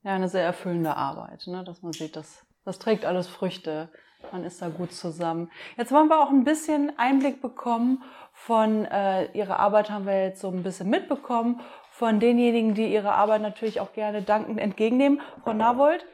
[0.03, 1.65] Ja, eine sehr erfüllende Arbeit, ne?
[1.65, 3.91] dass man sieht, dass das trägt alles Früchte.
[4.33, 5.51] Man ist da gut zusammen.
[5.77, 10.41] Jetzt wollen wir auch ein bisschen Einblick bekommen von äh, Ihrer Arbeit, haben wir jetzt
[10.41, 11.61] so ein bisschen mitbekommen,
[11.95, 15.21] von denjenigen, die Ihre Arbeit natürlich auch gerne dankend entgegennehmen.
[15.45, 16.05] Frau Navold,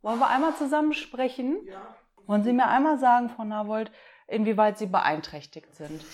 [0.00, 1.58] wollen wir einmal zusammen sprechen?
[1.66, 1.96] Ja.
[2.26, 3.90] Wollen Sie mir einmal sagen, Frau Navold,
[4.28, 6.04] inwieweit Sie beeinträchtigt sind?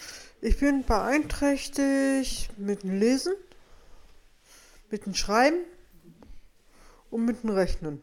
[0.41, 3.35] Ich bin beeinträchtigt mit dem Lesen,
[4.91, 5.59] mit dem Schreiben
[7.11, 8.01] und mit dem Rechnen.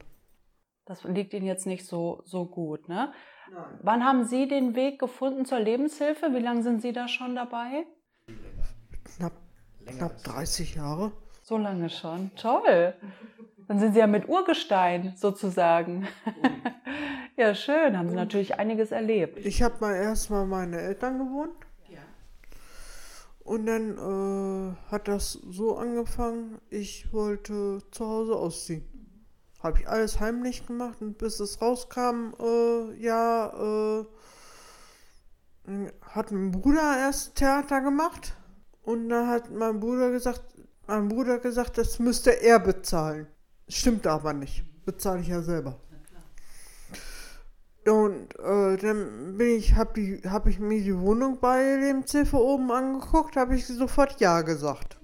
[0.86, 3.14] Das liegt Ihnen jetzt nicht so, so gut, ne?
[3.52, 3.80] Nein.
[3.82, 6.36] Wann haben Sie den Weg gefunden zur Lebenshilfe?
[6.36, 7.88] Wie lange sind Sie da schon dabei?
[9.16, 9.34] Knapp,
[9.98, 11.12] knapp 30 Jahre.
[11.44, 12.32] So lange schon.
[12.36, 12.94] Toll.
[13.68, 16.08] Dann sind Sie ja mit Urgestein sozusagen.
[17.38, 17.98] ja, schön.
[17.98, 19.46] Haben Sie natürlich einiges erlebt.
[19.46, 21.54] Ich habe mal erstmal meine Eltern gewohnt.
[23.50, 28.86] Und dann äh, hat das so angefangen, ich wollte zu Hause ausziehen.
[29.64, 34.06] Habe ich alles heimlich gemacht und bis es rauskam, äh, ja, äh,
[36.02, 38.36] hat mein Bruder erst Theater gemacht
[38.90, 40.42] und dann hat mein Bruder gesagt,
[40.88, 43.28] mein Bruder gesagt, das müsste er bezahlen.
[43.68, 44.64] Stimmt aber nicht.
[44.84, 45.76] Bezahle ich ja selber.
[47.86, 52.72] Und äh, dann bin ich, habe ich, hab ich mir die Wohnung bei Lebenshilfe oben
[52.72, 54.98] angeguckt, habe ich sofort Ja gesagt.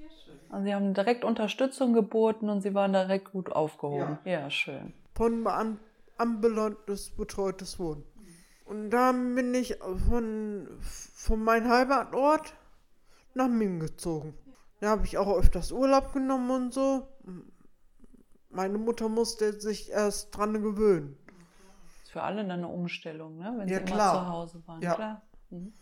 [0.50, 4.18] Also Sie haben direkt Unterstützung geboten und Sie waren direkt gut aufgehoben.
[4.26, 4.94] Ja, ja schön.
[5.14, 5.48] Von
[6.18, 8.04] ambulantes betreutes Wohnen.
[8.66, 9.78] Und dann bin ich
[10.10, 10.68] von,
[11.14, 12.56] von meinem Heimatort
[13.36, 14.38] nach Ming gezogen.
[14.80, 17.08] Da habe ich auch öfters Urlaub genommen und so.
[18.50, 21.18] Meine Mutter musste sich erst dran gewöhnen
[22.16, 23.54] für alle dann eine Umstellung, ne?
[23.58, 24.14] wenn ja, sie immer klar.
[24.14, 24.82] zu Hause waren.
[24.82, 24.96] Ja.
[24.96, 25.22] Klar.
[25.50, 25.74] Mhm.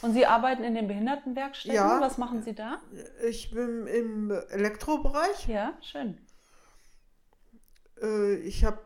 [0.00, 1.76] Und Sie arbeiten in den Behindertenwerkstätten.
[1.76, 2.00] Ja.
[2.00, 2.78] Was machen Sie da?
[3.28, 5.46] Ich bin im Elektrobereich.
[5.46, 6.16] Ja, schön.
[8.00, 8.78] Äh, ich habe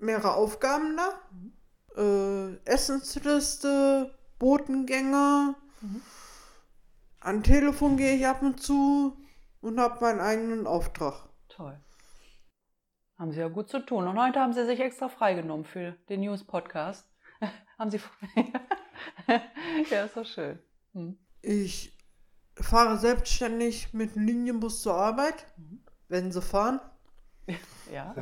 [0.00, 1.96] mehrere Aufgaben da.
[1.96, 5.54] Äh, Essensliste, Botengänge.
[5.80, 6.02] Mhm.
[7.24, 9.16] An Telefon gehe ich ab und zu
[9.62, 11.30] und habe meinen eigenen Auftrag.
[11.48, 11.80] Toll.
[13.18, 14.06] Haben Sie ja gut zu tun.
[14.06, 17.08] Und heute haben Sie sich extra freigenommen für den News-Podcast.
[17.78, 17.98] haben Sie.
[19.90, 20.58] ja, ist doch schön.
[20.92, 21.16] Hm.
[21.40, 21.96] Ich
[22.60, 25.82] fahre selbstständig mit dem Linienbus zur Arbeit, mhm.
[26.08, 26.78] wenn Sie fahren.
[27.90, 28.14] ja.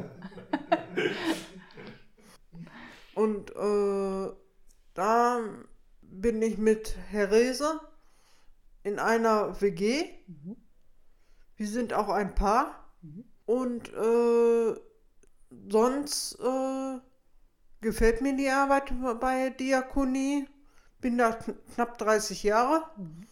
[3.17, 4.33] Und äh,
[4.95, 5.41] da
[6.03, 7.81] bin ich mit Herese
[8.83, 10.05] in einer WG.
[10.27, 10.57] Mhm.
[11.57, 12.93] Wir sind auch ein Paar.
[13.03, 13.25] Mhm.
[13.45, 14.75] Und äh,
[15.69, 16.99] sonst äh,
[17.81, 20.49] gefällt mir die Arbeit bei Diakonie.
[21.01, 21.37] Bin da
[21.75, 23.27] knapp 30 Jahre mhm.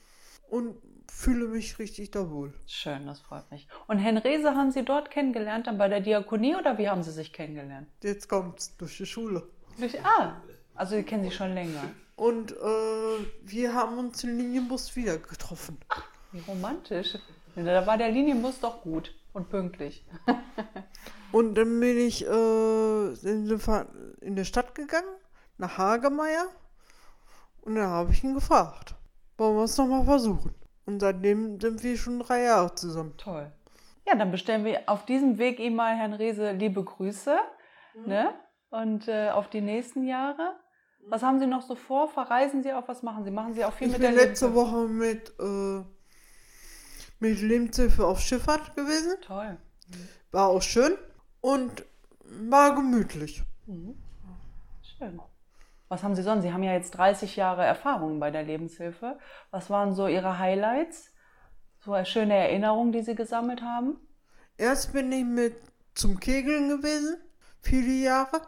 [0.49, 0.77] und
[1.11, 2.53] fühle mich richtig da wohl.
[2.67, 3.69] Schön, das freut mich.
[3.87, 7.13] Und Herrn Rehse haben Sie dort kennengelernt, dann bei der Diakonie oder wie haben Sie
[7.13, 7.89] sich kennengelernt?
[8.03, 9.49] Jetzt kommt es durch die Schule.
[9.79, 10.41] Durch, ah,
[10.75, 11.83] also Sie kennen Sie schon länger.
[12.21, 15.79] Und äh, wir haben uns im Linienbus wieder getroffen.
[15.89, 17.17] Ach, Wie romantisch.
[17.57, 20.05] Da war der Linienbus doch gut und pünktlich.
[21.33, 25.09] Und dann bin ich äh, in, die Stadt gegangen,
[25.57, 26.45] nach Hagemeyer.
[27.63, 28.97] Und dann habe ich ihn gefragt,
[29.39, 30.55] wollen wir es nochmal versuchen?
[30.85, 33.17] Und seitdem sind wir schon drei Jahre zusammen.
[33.17, 33.51] Toll.
[34.07, 37.39] Ja, dann bestellen wir auf diesem Weg ihm mal, Herrn Rehse, liebe Grüße.
[38.05, 38.35] Ne?
[38.69, 40.60] Und äh, auf die nächsten Jahre.
[41.07, 42.09] Was haben Sie noch so vor?
[42.09, 42.87] Verreisen Sie auch?
[42.89, 43.31] Was machen Sie?
[43.31, 44.55] Machen Sie auch viel Ich mit bin der letzte Lebenshilfe?
[44.55, 45.85] Woche mit, äh,
[47.19, 49.17] mit Lebenshilfe auf Schifffahrt gewesen.
[49.23, 49.57] Toll.
[50.31, 50.97] War auch schön
[51.41, 51.85] und
[52.25, 53.43] war gemütlich.
[54.99, 55.21] Schön.
[55.89, 56.43] Was haben Sie sonst?
[56.43, 59.19] Sie haben ja jetzt 30 Jahre Erfahrung bei der Lebenshilfe.
[59.51, 61.13] Was waren so Ihre Highlights?
[61.81, 63.99] So eine schöne Erinnerungen, die Sie gesammelt haben?
[64.57, 65.57] Erst bin ich mit
[65.95, 67.17] zum Kegeln gewesen,
[67.61, 68.43] viele Jahre.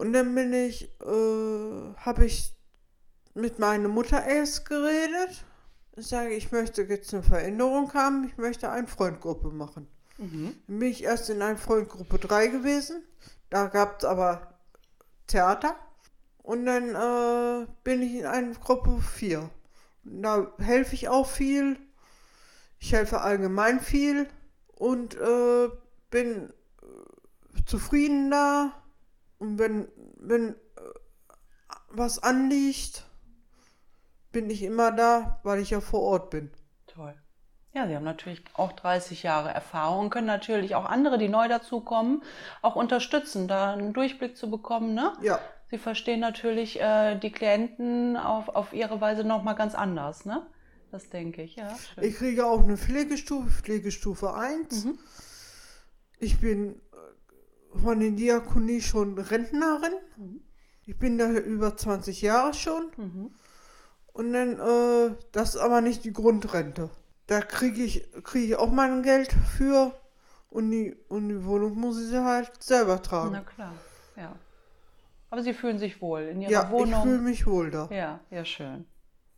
[0.00, 2.56] Und dann bin ich, äh, habe ich
[3.34, 5.44] mit meiner Mutter erst geredet.
[5.94, 9.86] Ich sage, ich möchte jetzt eine Veränderung haben, ich möchte eine Freundgruppe machen.
[10.66, 13.02] Dann bin ich erst in eine Freundgruppe 3 gewesen.
[13.50, 14.54] Da gab es aber
[15.26, 15.76] Theater.
[16.42, 19.50] Und dann äh, bin ich in eine Gruppe 4.
[20.06, 21.78] Und Da helfe ich auch viel.
[22.78, 24.30] Ich helfe allgemein viel
[24.76, 25.68] und äh,
[26.10, 28.79] bin äh, zufrieden da.
[29.40, 30.54] Und wenn, wenn äh,
[31.88, 33.04] was anliegt,
[34.30, 36.52] bin ich immer da, weil ich ja vor Ort bin.
[36.86, 37.14] Toll.
[37.72, 41.48] Ja, Sie haben natürlich auch 30 Jahre Erfahrung und können natürlich auch andere, die neu
[41.48, 42.22] dazukommen,
[42.62, 44.94] auch unterstützen, da einen Durchblick zu bekommen.
[44.94, 45.12] Ne?
[45.20, 50.24] Ja, Sie verstehen natürlich äh, die Klienten auf, auf ihre Weise nochmal ganz anders.
[50.24, 50.44] Ne?
[50.90, 51.76] Das denke ich, ja.
[51.94, 52.04] Schön.
[52.04, 54.88] ich kriege auch eine Pflegestufe, Pflegestufe 1.
[56.18, 56.96] Ich bin äh,
[57.74, 59.92] von der Diakonie schon Rentnerin.
[60.86, 62.90] Ich bin da über 20 Jahre schon.
[64.12, 66.90] Und dann, äh, das ist aber nicht die Grundrente.
[67.26, 69.94] Da kriege ich, kriege ich auch mein Geld für
[70.48, 73.30] und die, und die Wohnung muss ich halt selber tragen.
[73.32, 73.72] Na klar,
[74.16, 74.34] ja.
[75.30, 77.24] Aber Sie fühlen sich wohl in Ihrer ja, ich fühle Wohnung.
[77.24, 77.88] mich wohl da.
[77.92, 78.84] Ja, ja, schön.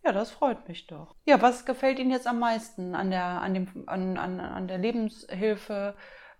[0.05, 1.14] Ja, das freut mich doch.
[1.27, 4.79] Ja, was gefällt Ihnen jetzt am meisten an der, an dem, an, an, an der
[4.79, 5.95] Lebenshilfe,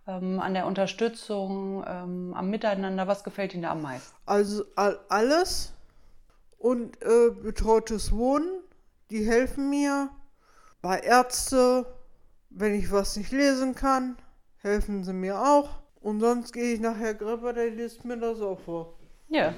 [0.07, 3.07] ähm, an der Unterstützung, ähm, am Miteinander?
[3.07, 4.15] Was gefällt Ihnen da am meisten?
[4.27, 5.73] Also all, alles
[6.59, 8.63] und äh, betreutes Wohnen,
[9.11, 10.11] die helfen mir.
[10.81, 11.87] Bei Ärzte,
[12.51, 14.17] wenn ich was nicht lesen kann,
[14.59, 15.83] helfen sie mir auch.
[16.01, 18.99] Und sonst gehe ich nach Herr Grepper, der liest mir das auch vor.
[19.29, 19.55] Ja,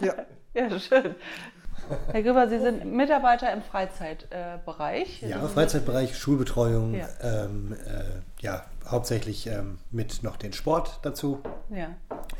[0.00, 0.14] Ja,
[0.54, 1.14] ja, schön.
[2.12, 5.22] Herr Grüber, Sie sind Mitarbeiter im Freizeitbereich.
[5.22, 7.06] Ja, Freizeitbereich, Schulbetreuung, Ja.
[7.22, 11.40] ähm, äh, ja, hauptsächlich ähm, mit noch den Sport dazu.
[11.70, 11.88] Ja,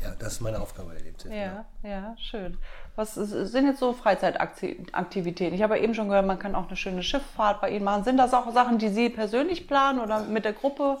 [0.03, 1.35] Ja, das ist meine Aufgabe der Lebenshilfe.
[1.37, 2.57] ja, ja, schön.
[2.95, 5.53] Was sind jetzt so Freizeitaktivitäten?
[5.55, 8.03] Ich habe ja eben schon gehört, man kann auch eine schöne Schifffahrt bei Ihnen machen.
[8.03, 10.97] Sind das auch Sachen, die Sie persönlich planen oder mit der Gruppe?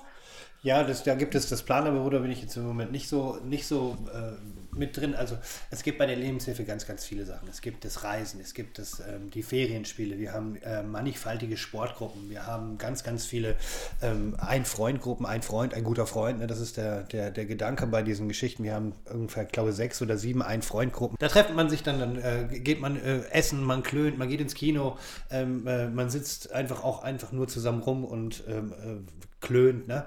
[0.63, 3.37] Ja, das, da gibt es das Planerbüro, da bin ich jetzt im Moment nicht so,
[3.43, 5.15] nicht so äh, mit drin.
[5.15, 5.37] Also
[5.71, 7.47] es gibt bei der Lebenshilfe ganz, ganz viele Sachen.
[7.49, 12.29] Es gibt das Reisen, es gibt das, ähm, die Ferienspiele, wir haben äh, mannigfaltige Sportgruppen,
[12.29, 13.55] wir haben ganz, ganz viele
[14.01, 16.39] ähm, Ein-Freund-Gruppen, ein Freund, ein guter Freund.
[16.39, 16.47] Ne?
[16.47, 18.63] Das ist der, der, der Gedanke bei diesen Geschichten.
[18.63, 21.17] Wir haben ungefähr, glaube sechs oder sieben Ein-Freund-Gruppen.
[21.19, 24.41] Da trifft man sich dann, dann äh, geht man äh, essen, man klönt, man geht
[24.41, 24.97] ins Kino,
[25.29, 29.87] ähm, äh, man sitzt einfach auch einfach nur zusammen rum und ähm, äh, klönt.
[29.87, 30.05] Ne?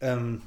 [0.00, 0.42] Ähm,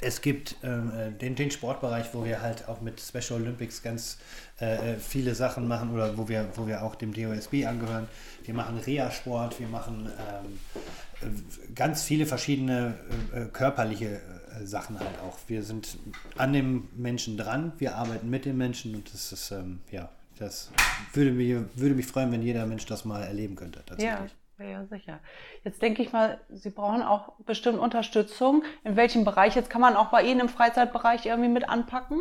[0.00, 4.18] es gibt ähm, äh, den, den Sportbereich, wo wir halt auch mit Special Olympics ganz
[4.60, 8.06] äh, äh, viele Sachen machen oder wo wir, wo wir auch dem DOSB angehören.
[8.44, 10.60] Wir machen Reha-Sport, wir machen ähm,
[11.22, 12.94] äh, ganz viele verschiedene
[13.32, 14.20] äh, äh, körperliche
[14.64, 15.38] Sachen halt auch.
[15.48, 15.98] Wir sind
[16.36, 20.70] an dem Menschen dran, wir arbeiten mit den Menschen und das ist, ähm, ja, das
[21.12, 23.82] würde mich, würde mich freuen, wenn jeder Mensch das mal erleben könnte.
[23.84, 24.30] Tatsächlich.
[24.30, 25.20] ja, ja, sicher.
[25.64, 28.62] Jetzt denke ich mal, Sie brauchen auch bestimmt Unterstützung.
[28.84, 29.54] In welchem Bereich?
[29.54, 32.20] Jetzt kann man auch bei Ihnen im Freizeitbereich irgendwie mit anpacken?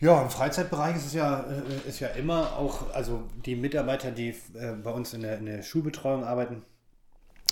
[0.00, 4.30] Ja, im Freizeitbereich ist es ja, äh, ist ja immer auch, also die Mitarbeiter, die
[4.54, 6.62] äh, bei uns in der, in der Schulbetreuung arbeiten,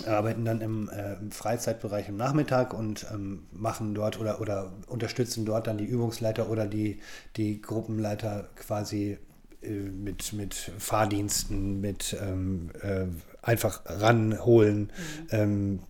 [0.06, 5.46] arbeiten dann im, äh, im Freizeitbereich im Nachmittag und ähm, machen dort oder, oder unterstützen
[5.46, 7.00] dort dann die Übungsleiter oder die,
[7.37, 9.18] die Gruppenleiter quasi
[9.62, 13.06] äh, mit, mit Fahrdiensten, mit ähm, äh,
[13.42, 14.90] einfach ranholen.
[15.30, 15.80] Ähm,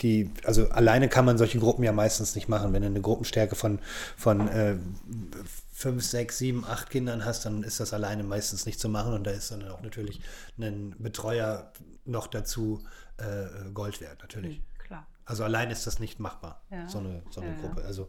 [0.00, 2.72] die, also alleine kann man solche Gruppen ja meistens nicht machen.
[2.72, 3.80] Wenn du eine Gruppenstärke von,
[4.16, 4.76] von äh,
[5.72, 9.24] fünf, sechs, sieben, acht Kindern hast, dann ist das alleine meistens nicht zu machen und
[9.26, 10.20] da ist dann auch natürlich
[10.58, 11.72] ein Betreuer
[12.04, 12.82] noch dazu
[13.16, 14.62] äh, Gold wert, natürlich.
[14.78, 15.06] Klar.
[15.24, 16.88] Also allein ist das nicht machbar, Ja.
[16.88, 17.60] so eine, so eine ja.
[17.60, 17.84] Gruppe.
[17.84, 18.08] Also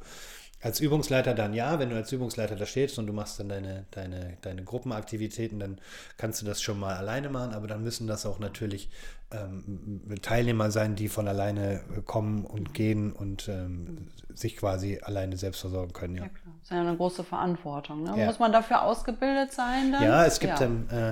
[0.62, 3.86] Als Übungsleiter dann ja, wenn du als Übungsleiter da stehst und du machst dann deine,
[3.92, 5.80] deine, deine Gruppenaktivitäten, dann
[6.18, 8.90] kannst du das schon mal alleine machen, aber dann müssen das auch natürlich
[9.32, 15.62] ähm, Teilnehmer sein, die von alleine kommen und gehen und ähm, sich quasi alleine selbst
[15.62, 16.16] versorgen können.
[16.16, 16.54] Ja, Ja, klar.
[16.60, 18.04] Das ist ja eine große Verantwortung.
[18.04, 18.14] Ne?
[18.18, 18.26] Ja.
[18.26, 20.04] Muss man dafür ausgebildet sein dann?
[20.04, 20.66] ja es gibt Ja.
[20.66, 21.12] Ähm, äh,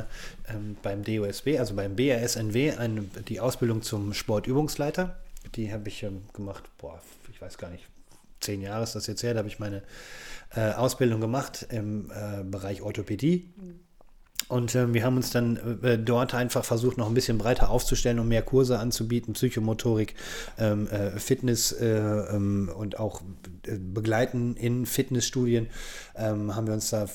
[0.52, 5.16] ähm, beim DOSB, also beim BRSNW, eine, die Ausbildung zum Sportübungsleiter.
[5.56, 7.00] Die habe ich ähm, gemacht, boah,
[7.32, 7.88] ich weiß gar nicht,
[8.40, 9.84] zehn Jahre ist das jetzt her, da habe ich meine
[10.56, 13.54] äh, Ausbildung gemacht im äh, Bereich Orthopädie.
[14.50, 18.20] Und ähm, wir haben uns dann äh, dort einfach versucht, noch ein bisschen breiter aufzustellen
[18.20, 20.16] und mehr Kurse anzubieten, Psychomotorik,
[20.58, 23.22] ähm, äh, Fitness äh, ähm, und auch
[23.66, 25.68] äh, begleiten in Fitnessstudien.
[26.16, 27.08] Ähm, haben wir uns da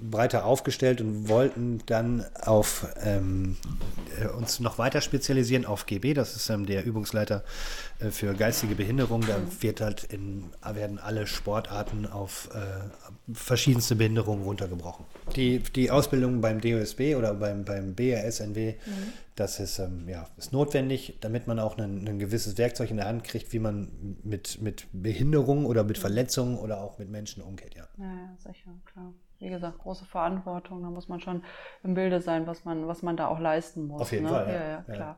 [0.00, 3.56] breiter aufgestellt und wollten dann auf ähm,
[4.20, 6.14] äh, uns noch weiter spezialisieren auf GB.
[6.14, 7.44] Das ist ähm, der Übungsleiter
[7.98, 9.22] äh, für geistige Behinderung.
[9.22, 15.04] Da wird halt in, werden alle Sportarten auf äh, verschiedenste Behinderungen runtergebrochen.
[15.36, 18.74] Die, die Ausbildung beim DOSB oder beim, beim BRSNW,
[19.36, 23.06] das ist, ähm, ja, ist notwendig, damit man auch ein, ein gewisses Werkzeug in der
[23.06, 27.74] Hand kriegt, wie man mit, mit Behinderungen oder mit Verletzungen oder auch mit Menschen umgeht.
[27.74, 29.12] Ja, ja, sicher, klar.
[29.40, 31.42] Wie gesagt, große Verantwortung, da muss man schon
[31.82, 34.02] im Bilde sein, was man, was man da auch leisten muss.
[34.02, 34.30] Auf jeden ne?
[34.30, 34.54] Fall, ja.
[34.54, 35.16] Ja, ja, klar.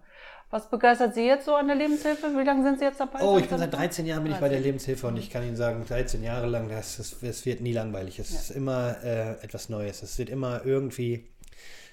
[0.53, 2.27] Was begeistert Sie jetzt so an der Lebenshilfe?
[2.37, 3.21] Wie lange sind Sie jetzt dabei?
[3.23, 4.65] Oh, ich bin seit 13 Jahren bin ich bei der 13.
[4.65, 8.19] Lebenshilfe und ich kann Ihnen sagen, 13 Jahre lang, das ist, es wird nie langweilig.
[8.19, 10.03] Es ist immer äh, etwas Neues.
[10.03, 11.27] Es wird immer irgendwie,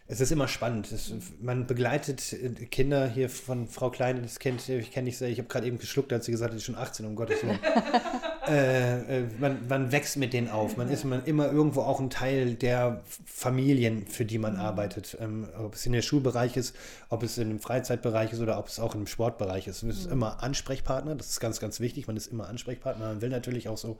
[0.07, 0.91] es ist immer spannend.
[0.91, 5.29] Es, man begleitet äh, Kinder hier von Frau Kleine, das kennt, ich kenne nicht sehr,
[5.29, 7.41] ich habe gerade eben geschluckt, als sie gesagt hat, sie ist schon 18, um Gottes
[7.41, 7.59] Willen.
[8.49, 10.75] äh, äh, man, man wächst mit denen auf.
[10.75, 15.17] Man ist man immer irgendwo auch ein Teil der Familien, für die man arbeitet.
[15.21, 16.75] Ähm, ob es in der Schulbereich ist,
[17.09, 19.83] ob es in dem Freizeitbereich ist oder ob es auch im Sportbereich ist.
[19.83, 21.15] Man ist immer Ansprechpartner.
[21.15, 22.07] Das ist ganz, ganz wichtig.
[22.07, 23.07] Man ist immer Ansprechpartner.
[23.07, 23.97] Man will natürlich auch so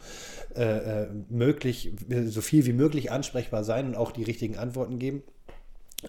[0.56, 0.64] äh,
[1.04, 1.94] äh, möglich,
[2.26, 5.24] so viel wie möglich ansprechbar sein und auch die richtigen Antworten geben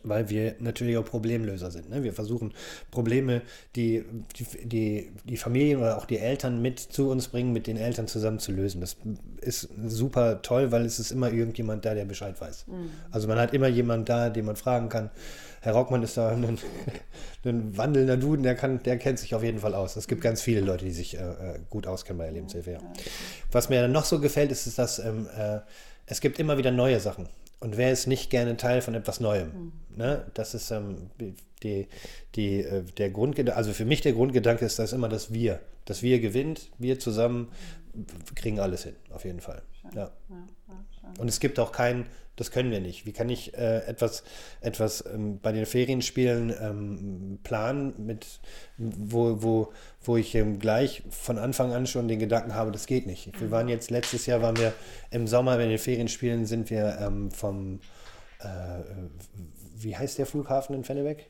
[0.03, 1.91] weil wir natürlich auch Problemlöser sind.
[1.91, 2.03] Ne?
[2.03, 2.53] Wir versuchen
[2.91, 3.43] Probleme,
[3.75, 4.05] die,
[4.37, 8.07] die, die die Familien oder auch die Eltern mit zu uns bringen, mit den Eltern
[8.07, 8.81] zusammen zu lösen.
[8.81, 8.97] Das
[9.41, 12.67] ist super toll, weil es ist immer irgendjemand da, der Bescheid weiß.
[13.11, 15.11] Also man hat immer jemand da, den man fragen kann.
[15.63, 16.59] Herr Rockmann ist da ein,
[17.45, 19.97] ein wandelnder Duden, der, kann, der kennt sich auf jeden Fall aus.
[19.97, 22.73] Es gibt ganz viele Leute, die sich äh, äh, gut auskennen bei der Lebenshilfe.
[22.73, 22.79] Ja.
[23.53, 25.59] Was mir dann noch so gefällt, ist, ist dass ähm, äh,
[26.07, 27.29] es gibt immer wieder neue Sachen.
[27.61, 29.73] Und wer ist nicht gerne Teil von etwas Neuem?
[29.95, 30.27] Ne?
[30.35, 31.11] Das ist ähm,
[31.63, 31.87] die,
[32.35, 35.61] die, äh, der Grundgedanke, also für mich der Grundgedanke ist das immer das Wir.
[35.85, 37.49] Das Wir gewinnt, wir zusammen
[38.35, 39.63] kriegen alles hin, auf jeden Fall.
[39.95, 40.11] Ja.
[41.19, 42.07] Und es gibt auch keinen,
[42.41, 43.05] das können wir nicht.
[43.05, 44.25] Wie kann ich äh, etwas,
[44.63, 48.41] etwas ähm, bei den Ferienspielen ähm, planen, mit,
[48.79, 49.73] wo, wo,
[50.03, 53.39] wo ich ähm, gleich von Anfang an schon den Gedanken habe, das geht nicht.
[53.39, 54.73] Wir waren jetzt, letztes Jahr waren wir
[55.11, 57.81] im Sommer bei den Ferienspielen, sind wir ähm, vom,
[58.41, 58.47] äh,
[59.77, 61.29] wie heißt der Flughafen in Fennebeck?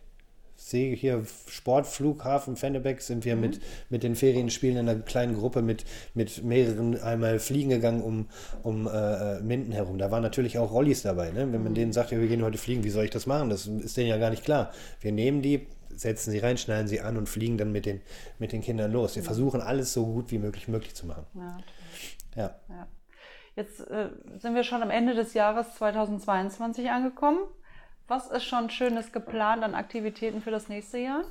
[0.61, 5.85] Sehe hier Sportflughafen Fennebeck sind wir mit, mit den Ferienspielen in einer kleinen Gruppe mit,
[6.15, 8.29] mit mehreren einmal fliegen gegangen um,
[8.63, 9.99] um äh, Minden herum.
[9.99, 11.31] Da waren natürlich auch Rollis dabei.
[11.31, 11.51] Ne?
[11.53, 13.49] Wenn man denen sagt, ja, wir gehen heute fliegen, wie soll ich das machen?
[13.49, 14.71] Das ist denen ja gar nicht klar.
[15.01, 18.01] Wir nehmen die, setzen sie rein, schneiden sie an und fliegen dann mit den,
[18.39, 19.17] mit den Kindern los.
[19.17, 21.27] Wir versuchen alles so gut wie möglich möglich zu machen.
[21.35, 21.59] Ja,
[22.37, 22.55] Ja.
[22.69, 22.87] ja.
[23.57, 27.41] Jetzt äh, sind wir schon am Ende des Jahres 2022 angekommen.
[28.11, 31.23] Was ist schon Schönes geplant an Aktivitäten für das nächste Jahr?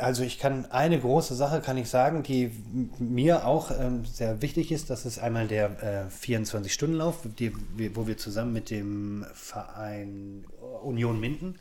[0.00, 2.50] Also ich kann eine große Sache kann ich sagen, die
[2.98, 4.90] mir auch ähm, sehr wichtig ist.
[4.90, 10.44] Das ist einmal der äh, 24-Stunden-Lauf, die, wir- wo wir zusammen mit dem Verein
[10.82, 11.60] Union Minden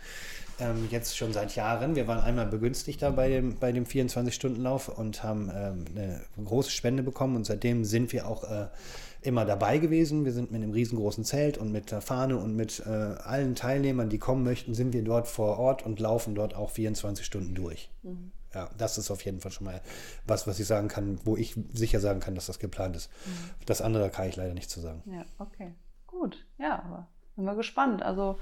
[0.60, 1.96] ähm, jetzt schon seit Jahren.
[1.96, 7.04] Wir waren einmal Begünstigter bei dem, bei dem 24-Stunden-Lauf und haben ähm, eine große Spende
[7.04, 8.66] bekommen und seitdem sind wir auch äh,
[9.22, 10.26] immer dabei gewesen.
[10.26, 14.10] Wir sind mit einem riesengroßen Zelt und mit der Fahne und mit äh, allen Teilnehmern,
[14.10, 17.90] die kommen möchten, sind wir dort vor Ort und laufen dort auch 24 Stunden durch.
[18.54, 19.82] Ja, das ist auf jeden Fall schon mal
[20.26, 23.10] was, was ich sagen kann, wo ich sicher sagen kann, dass das geplant ist.
[23.66, 25.04] Das andere kann ich leider nicht zu sagen.
[25.06, 25.74] Ja, okay.
[26.08, 28.04] Gut, ja, aber sind wir gespannt.
[28.04, 28.38] Also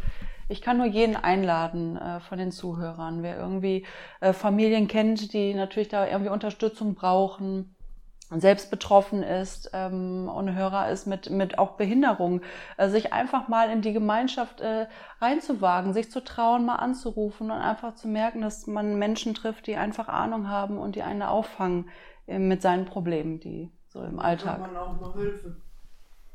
[0.48, 3.86] ich kann nur jeden einladen äh, von den Zuhörern, wer irgendwie
[4.20, 7.76] äh, Familien kennt, die natürlich da irgendwie Unterstützung brauchen,
[8.32, 12.42] selbst betroffen ist ähm, und Hörer ist mit, mit auch Behinderung,
[12.78, 14.86] äh, sich einfach mal in die Gemeinschaft äh,
[15.20, 19.76] reinzuwagen, sich zu trauen, mal anzurufen und einfach zu merken, dass man Menschen trifft, die
[19.78, 21.90] einfach Ahnung haben und die einen auffangen
[22.28, 24.60] äh, mit seinen Problemen, die so im Kann Alltag.
[24.60, 25.62] man auch noch helfen.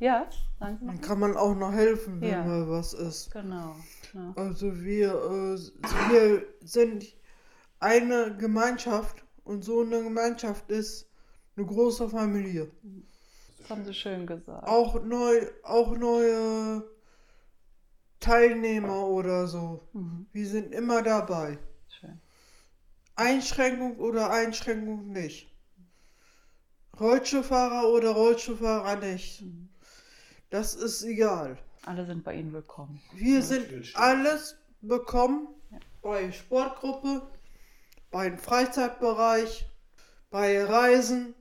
[0.00, 0.26] Ja,
[0.58, 0.92] sagen Sie mal.
[0.92, 2.42] Dann kann man auch noch helfen, wenn Ja.
[2.42, 3.30] mal was ist.
[3.32, 3.76] Genau.
[4.12, 4.32] Ja.
[4.34, 5.58] Also wir, äh,
[6.10, 7.04] wir sind
[7.78, 11.08] eine Gemeinschaft und so eine Gemeinschaft ist
[11.56, 12.70] eine große Familie.
[13.58, 14.66] Das haben Sie schön gesagt.
[14.66, 16.84] Auch, neu, auch neue
[18.20, 19.88] Teilnehmer oder so.
[19.92, 20.26] Mhm.
[20.32, 21.58] Wir sind immer dabei.
[21.88, 22.20] Schön.
[23.16, 25.50] Einschränkung oder Einschränkung nicht.
[26.98, 29.44] Rollstuhlfahrer oder Rollstuhlfahrer nicht.
[30.50, 31.58] Das ist egal.
[31.84, 33.00] Alle sind bei Ihnen willkommen.
[33.14, 35.48] Wir sind alles bekommen
[36.02, 37.22] bei Sportgruppe,
[38.10, 39.66] beim Freizeitbereich,
[40.30, 41.34] bei Reisen,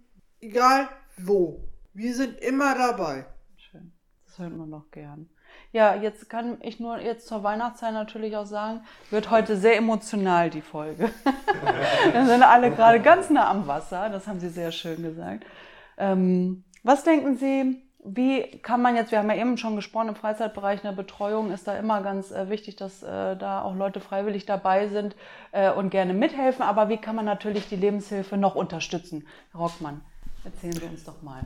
[0.43, 1.59] egal wo.
[1.93, 3.25] Wir sind immer dabei.
[3.57, 3.91] Schön.
[4.25, 5.29] Das hört man noch gern.
[5.71, 8.81] Ja, jetzt kann ich nur jetzt zur Weihnachtszeit natürlich auch sagen,
[9.11, 11.11] wird heute sehr emotional die Folge.
[12.11, 15.45] Wir sind alle gerade ganz nah am Wasser, das haben Sie sehr schön gesagt.
[15.97, 20.15] Ähm, was denken Sie, wie kann man jetzt, wir haben ja eben schon gesprochen, im
[20.15, 24.45] Freizeitbereich eine Betreuung ist da immer ganz äh, wichtig, dass äh, da auch Leute freiwillig
[24.45, 25.15] dabei sind
[25.51, 29.27] äh, und gerne mithelfen, aber wie kann man natürlich die Lebenshilfe noch unterstützen?
[29.51, 30.01] Herr Rockmann,
[30.43, 31.45] erzählen Sie uns doch mal.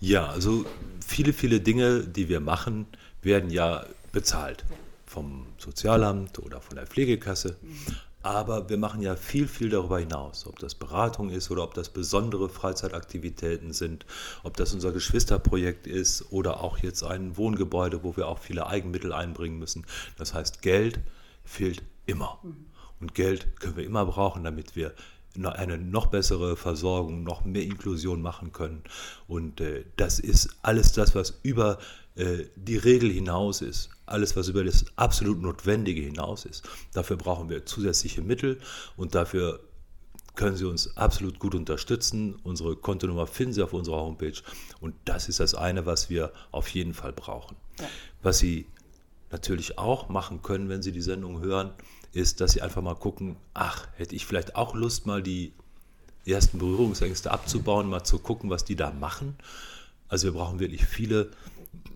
[0.00, 0.64] Ja, also
[1.06, 2.86] viele, viele Dinge, die wir machen,
[3.22, 4.64] werden ja bezahlt
[5.06, 7.56] vom Sozialamt oder von der Pflegekasse.
[8.22, 10.46] Aber wir machen ja viel, viel darüber hinaus.
[10.46, 14.04] Ob das Beratung ist oder ob das besondere Freizeitaktivitäten sind,
[14.42, 19.12] ob das unser Geschwisterprojekt ist oder auch jetzt ein Wohngebäude, wo wir auch viele Eigenmittel
[19.12, 19.86] einbringen müssen.
[20.18, 21.00] Das heißt, Geld
[21.44, 22.38] fehlt immer.
[23.00, 24.94] Und Geld können wir immer brauchen, damit wir
[25.42, 28.82] eine noch bessere Versorgung, noch mehr Inklusion machen können.
[29.28, 31.78] Und äh, das ist alles das, was über
[32.16, 36.68] äh, die Regel hinaus ist, alles, was über das absolut Notwendige hinaus ist.
[36.92, 38.58] Dafür brauchen wir zusätzliche Mittel
[38.96, 39.60] und dafür
[40.34, 42.36] können Sie uns absolut gut unterstützen.
[42.42, 44.40] Unsere Kontonummer finden Sie auf unserer Homepage
[44.80, 47.56] und das ist das eine, was wir auf jeden Fall brauchen.
[48.22, 48.66] Was Sie
[49.30, 51.72] natürlich auch machen können, wenn Sie die Sendung hören,
[52.12, 55.52] ist, dass Sie einfach mal gucken, ach, hätte ich vielleicht auch Lust, mal die
[56.26, 59.36] ersten Berührungsängste abzubauen, mal zu gucken, was die da machen.
[60.08, 61.30] Also wir brauchen wirklich viele,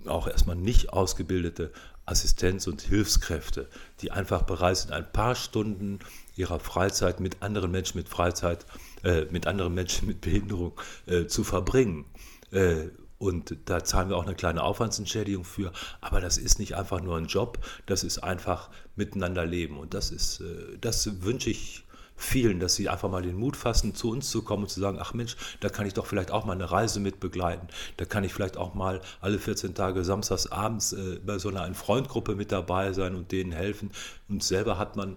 [0.07, 1.73] auch erstmal nicht ausgebildete
[2.07, 3.69] Assistenz- und Hilfskräfte,
[4.01, 6.01] die einfach bereit sind, ein paar Stunden
[6.37, 8.67] ihrer Freizeit mit anderen Menschen mit Freizeit,
[9.03, 10.73] äh, mit anderen Menschen mit Behinderung
[11.07, 12.05] äh, zu verbringen.
[12.51, 12.89] Äh,
[13.25, 15.73] und da zahlen wir auch eine kleine Aufwandsentschädigung für.
[16.01, 19.79] Aber das ist nicht einfach nur ein Job, das ist einfach miteinander leben.
[19.79, 21.85] Und das ist, äh, das wünsche ich
[22.17, 24.99] vielen, dass sie einfach mal den Mut fassen, zu uns zu kommen und zu sagen,
[25.01, 27.67] ach Mensch, da kann ich doch vielleicht auch mal eine Reise mit begleiten.
[27.97, 31.63] Da kann ich vielleicht auch mal alle 14 Tage samstags abends äh, bei so einer
[31.63, 33.91] ein Freundgruppe mit dabei sein und denen helfen.
[34.29, 35.17] Und selber hat man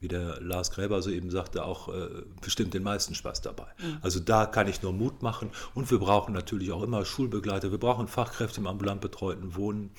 [0.00, 2.08] wie der Lars Gräber so eben sagte, auch äh,
[2.40, 3.66] bestimmt den meisten Spaß dabei.
[4.00, 5.50] Also da kann ich nur Mut machen.
[5.74, 9.90] Und wir brauchen natürlich auch immer Schulbegleiter, wir brauchen Fachkräfte im ambulant betreuten Wohnen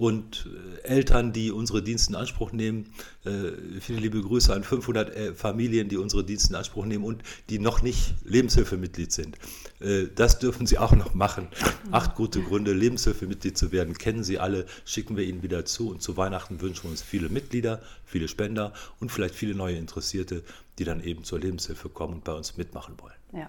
[0.00, 0.48] und
[0.82, 2.86] äh, Eltern, die unsere Dienste in Anspruch nehmen.
[3.26, 7.22] Äh, viele liebe Grüße an 500 äh, Familien, die unsere Dienste in Anspruch nehmen und
[7.50, 9.36] die noch nicht Lebenshilfemitglied sind.
[10.14, 11.48] Das dürfen sie auch noch machen.
[11.90, 15.88] Acht gute Gründe, Lebenshilfemitglied zu werden, kennen sie alle, schicken wir ihnen wieder zu.
[15.88, 20.42] Und zu Weihnachten wünschen wir uns viele Mitglieder, viele Spender und vielleicht viele neue Interessierte,
[20.78, 23.14] die dann eben zur Lebenshilfe kommen und bei uns mitmachen wollen.
[23.32, 23.48] Ja.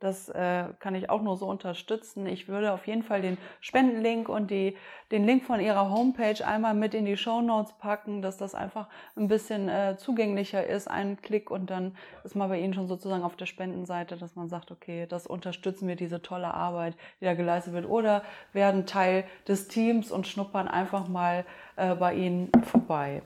[0.00, 2.26] Das äh, kann ich auch nur so unterstützen.
[2.26, 4.74] Ich würde auf jeden Fall den Spendenlink und die,
[5.10, 8.88] den Link von Ihrer Homepage einmal mit in die Show Notes packen, dass das einfach
[9.14, 10.88] ein bisschen äh, zugänglicher ist.
[10.88, 11.94] Ein Klick und dann
[12.24, 15.86] ist man bei Ihnen schon sozusagen auf der Spendenseite, dass man sagt, okay, das unterstützen
[15.86, 17.86] wir, diese tolle Arbeit, die da geleistet wird.
[17.86, 18.22] Oder
[18.54, 21.44] werden Teil des Teams und schnuppern einfach mal
[21.76, 23.22] äh, bei Ihnen vorbei.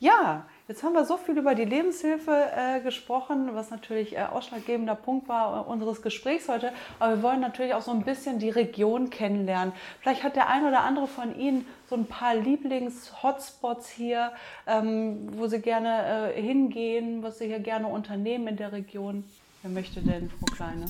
[0.00, 4.94] Ja, jetzt haben wir so viel über die Lebenshilfe äh, gesprochen, was natürlich äh, ausschlaggebender
[4.94, 6.72] Punkt war äh, unseres Gesprächs heute.
[7.00, 9.74] Aber wir wollen natürlich auch so ein bisschen die Region kennenlernen.
[10.00, 14.30] Vielleicht hat der ein oder andere von Ihnen so ein paar Lieblings-Hotspots hier,
[14.68, 19.24] ähm, wo Sie gerne äh, hingehen, was Sie hier gerne unternehmen in der Region.
[19.62, 20.86] Wer möchte denn, Frau Kleine?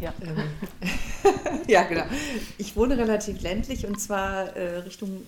[0.00, 0.14] Ja.
[1.66, 2.04] Ja, genau.
[2.58, 5.26] Ich wohne relativ ländlich und zwar äh, Richtung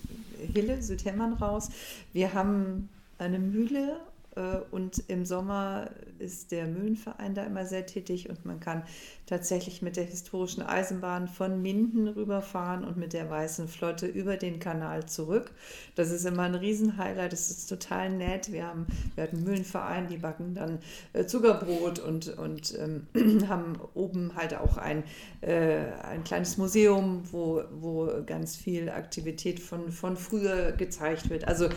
[0.55, 1.71] Hille, Südhemmern raus.
[2.13, 2.89] Wir haben
[3.19, 4.01] eine Mühle
[4.37, 8.85] äh, und im Sommer ist der Mühlenverein da immer sehr tätig und man kann
[9.29, 14.59] tatsächlich mit der historischen Eisenbahn von Minden rüberfahren und mit der Weißen Flotte über den
[14.59, 15.53] Kanal zurück.
[15.95, 18.51] Das ist immer ein Riesenhighlight, das ist total nett.
[18.53, 20.79] Wir, haben, wir hatten einen Mühlenverein, die backen dann
[21.13, 25.05] äh, Zuckerbrot und, und ähm, haben oben halt auch ein,
[25.43, 31.47] äh, ein kleines Museum, wo, wo ganz viel Aktivität von, von früher gezeigt wird.
[31.47, 31.71] Also äh,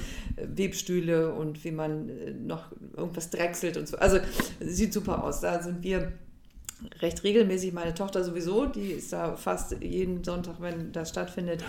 [0.55, 3.97] Webstühle und wie man äh, noch irgendwas drechselt und so.
[3.97, 4.19] Also
[4.61, 5.41] sieht super aus.
[5.41, 6.13] Da sind wir
[7.01, 7.73] recht regelmäßig.
[7.73, 11.63] Meine Tochter sowieso, die ist da fast jeden Sonntag, wenn das stattfindet.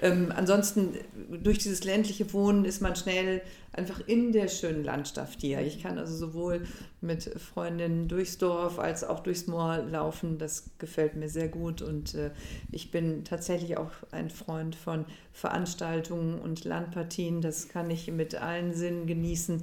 [0.00, 0.94] Ähm, ansonsten,
[1.42, 3.42] durch dieses ländliche Wohnen ist man schnell
[3.72, 5.60] einfach in der schönen Landschaft hier.
[5.60, 6.62] Ich kann also sowohl
[7.00, 10.38] mit Freundinnen durchs Dorf als auch durchs Moor laufen.
[10.38, 12.30] Das gefällt mir sehr gut und äh,
[12.72, 17.40] ich bin tatsächlich auch ein Freund von Veranstaltungen und Landpartien.
[17.40, 19.62] Das kann ich mit allen Sinnen genießen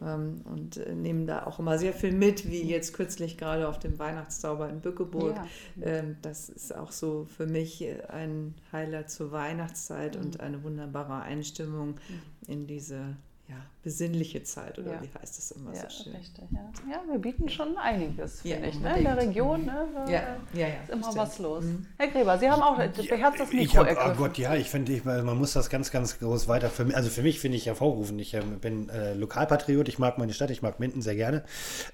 [0.00, 3.98] und äh, nehmen da auch immer sehr viel mit, wie jetzt kürzlich gerade auf dem
[3.98, 5.36] Weihnachtszauber in Bückeburg.
[5.76, 5.86] Ja.
[5.86, 10.24] Ähm, das ist auch so für mich äh, ein Highlight zur Weihnachtszeit mhm.
[10.24, 12.20] und eine wunderbare Einstimmung mhm.
[12.46, 13.16] in diese
[13.48, 15.02] ja, besinnliche Zeit oder ja.
[15.02, 16.16] wie heißt das immer ja, so schön?
[16.16, 16.70] Richtig, ja.
[16.90, 18.80] ja, wir bieten schon einiges, finde ich.
[18.80, 18.98] Ne?
[18.98, 19.86] In der Region ne?
[20.08, 21.16] ja, ja, ja, ist immer stimmt.
[21.16, 21.64] was los.
[21.64, 21.86] Mhm.
[21.96, 24.92] Herr Gräber, Sie haben auch beherzt das Mikro ich hab, Oh Gott, ja, ich finde,
[24.92, 26.70] ich, man muss das ganz, ganz groß weiter.
[26.70, 28.18] Für, also für mich finde ich hervorrufen.
[28.18, 31.44] Ich äh, bin äh, Lokalpatriot, ich mag meine Stadt, ich mag Minden sehr gerne.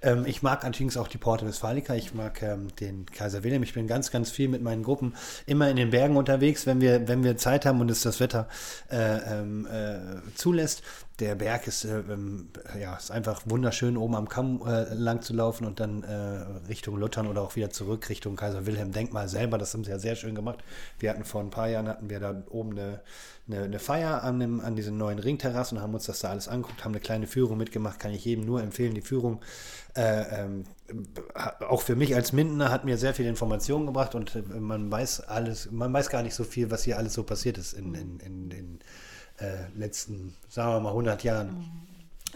[0.00, 3.62] Ähm, ich mag allerdings auch die Porte Westfalica, ich mag ähm, den Kaiser Wilhelm.
[3.62, 7.06] Ich bin ganz, ganz viel mit meinen Gruppen immer in den Bergen unterwegs, wenn wir,
[7.06, 8.48] wenn wir Zeit haben und es das Wetter
[8.90, 10.82] äh, ähm, äh zulässt
[11.22, 12.48] der Berg ist, äh, ähm,
[12.78, 16.96] ja, ist einfach wunderschön, oben am Kamm äh, lang zu laufen und dann äh, Richtung
[16.96, 19.56] Luthern oder auch wieder zurück Richtung Kaiser Wilhelm Denkmal selber.
[19.56, 20.58] Das haben sie ja sehr schön gemacht.
[20.98, 23.00] Wir hatten vor ein paar Jahren hatten wir da oben eine,
[23.46, 26.48] eine, eine Feier an, dem, an diesen neuen Ringterrassen und haben uns das da alles
[26.48, 28.00] angeguckt, haben eine kleine Führung mitgemacht.
[28.00, 29.40] Kann ich jedem nur empfehlen, die Führung.
[29.94, 30.64] Äh, ähm,
[31.60, 35.20] auch für mich als Mindener hat mir sehr viel Informationen gebracht und äh, man weiß
[35.20, 38.18] alles, man weiß gar nicht so viel, was hier alles so passiert ist in, in,
[38.18, 38.78] in, in
[39.38, 41.86] äh, letzten, sagen wir mal, 100 Jahren.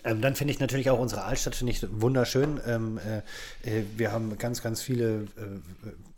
[0.05, 2.61] Ähm, dann finde ich natürlich auch unsere Altstadt ich wunderschön.
[2.67, 3.19] Ähm, äh,
[3.69, 5.61] äh, wir haben ganz, ganz viele äh,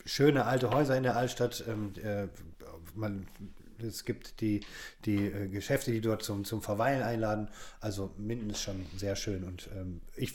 [0.04, 1.64] schöne alte Häuser in der Altstadt.
[1.68, 2.28] Ähm, äh,
[2.94, 3.26] man,
[3.82, 4.60] es gibt die,
[5.04, 7.48] die äh, Geschäfte, die dort zum, zum Verweilen einladen.
[7.80, 10.34] Also Minden ist schon sehr schön und ähm, ich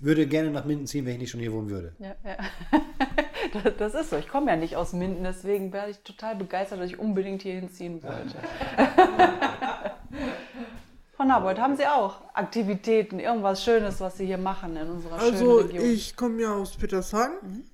[0.00, 1.94] würde gerne nach Minden ziehen, wenn ich nicht schon hier wohnen würde.
[1.98, 2.36] Ja, ja.
[3.62, 4.16] das, das, ist so.
[4.16, 7.54] Ich komme ja nicht aus Minden, deswegen wäre ich total begeistert, dass ich unbedingt hier
[7.54, 8.36] hinziehen wollte.
[11.16, 15.36] Frau Nabold, haben Sie auch Aktivitäten, irgendwas Schönes, was Sie hier machen in unserer also,
[15.36, 15.80] schönen Region?
[15.80, 17.34] Also ich komme ja aus Petershagen.
[17.42, 17.64] Mhm.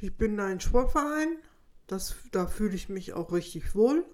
[0.00, 1.38] Ich bin ein Sportverein.
[1.86, 4.04] Das, da fühle ich mich auch richtig wohl.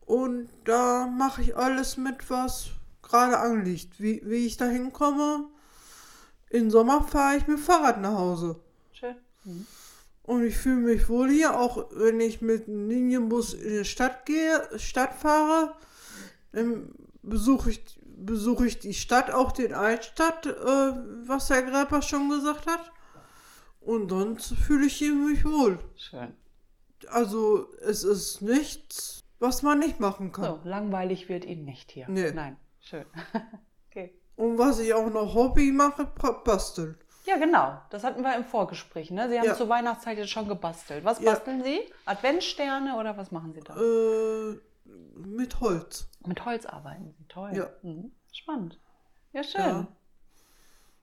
[0.00, 2.70] Und da mache ich alles mit, was
[3.02, 4.00] gerade anliegt.
[4.00, 5.48] Wie, wie ich da hinkomme,
[6.50, 8.60] im Sommer fahre ich mit dem Fahrrad nach Hause.
[8.92, 9.16] Schön.
[9.44, 9.66] Mhm.
[10.22, 14.24] Und ich fühle mich wohl hier, auch wenn ich mit einem Linienbus in die Stadt
[14.24, 15.74] gehe, Stadt fahre,
[17.22, 20.92] besuche ich, besuche ich die Stadt, auch den Altstadt, äh,
[21.26, 22.90] was Herr Grepper schon gesagt hat.
[23.84, 25.78] Und sonst fühle ich mich wohl.
[25.96, 26.34] Schön.
[27.08, 30.44] Also es ist nichts, was man nicht machen kann.
[30.44, 32.06] So, langweilig wird Ihnen nicht hier.
[32.08, 32.32] Nee.
[32.32, 33.04] Nein, schön.
[33.90, 34.18] okay.
[34.36, 36.06] Und was ich auch noch Hobby mache,
[36.44, 36.96] basteln.
[37.26, 37.80] Ja, genau.
[37.90, 39.10] Das hatten wir im Vorgespräch.
[39.10, 39.28] Ne?
[39.28, 39.54] Sie haben ja.
[39.54, 41.04] zur Weihnachtszeit jetzt schon gebastelt.
[41.04, 41.64] Was basteln ja.
[41.64, 41.80] Sie?
[42.06, 43.74] Adventssterne oder was machen Sie da?
[43.76, 44.58] Äh,
[45.16, 46.10] mit Holz.
[46.26, 47.24] Mit Holz arbeiten Sie.
[47.28, 47.52] Toll.
[47.54, 47.70] Ja.
[47.82, 48.12] Mhm.
[48.32, 48.78] Spannend.
[49.32, 49.60] Ja, schön.
[49.60, 49.86] Ja.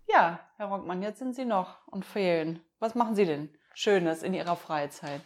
[0.07, 2.59] ja, Herr Rockmann, jetzt sind Sie noch und fehlen.
[2.81, 5.21] Was machen Sie denn Schönes in Ihrer Freizeit?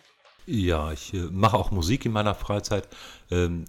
[0.45, 2.89] Ja, ich äh, mache auch Musik in meiner Freizeit.
[3.32, 3.64] Ähm,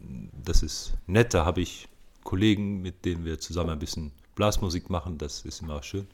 [0.44, 1.86] das ist nett, da habe ich
[2.24, 6.08] Kollegen, mit denen wir zusammen ein bisschen Blasmusik machen, das ist immer schön.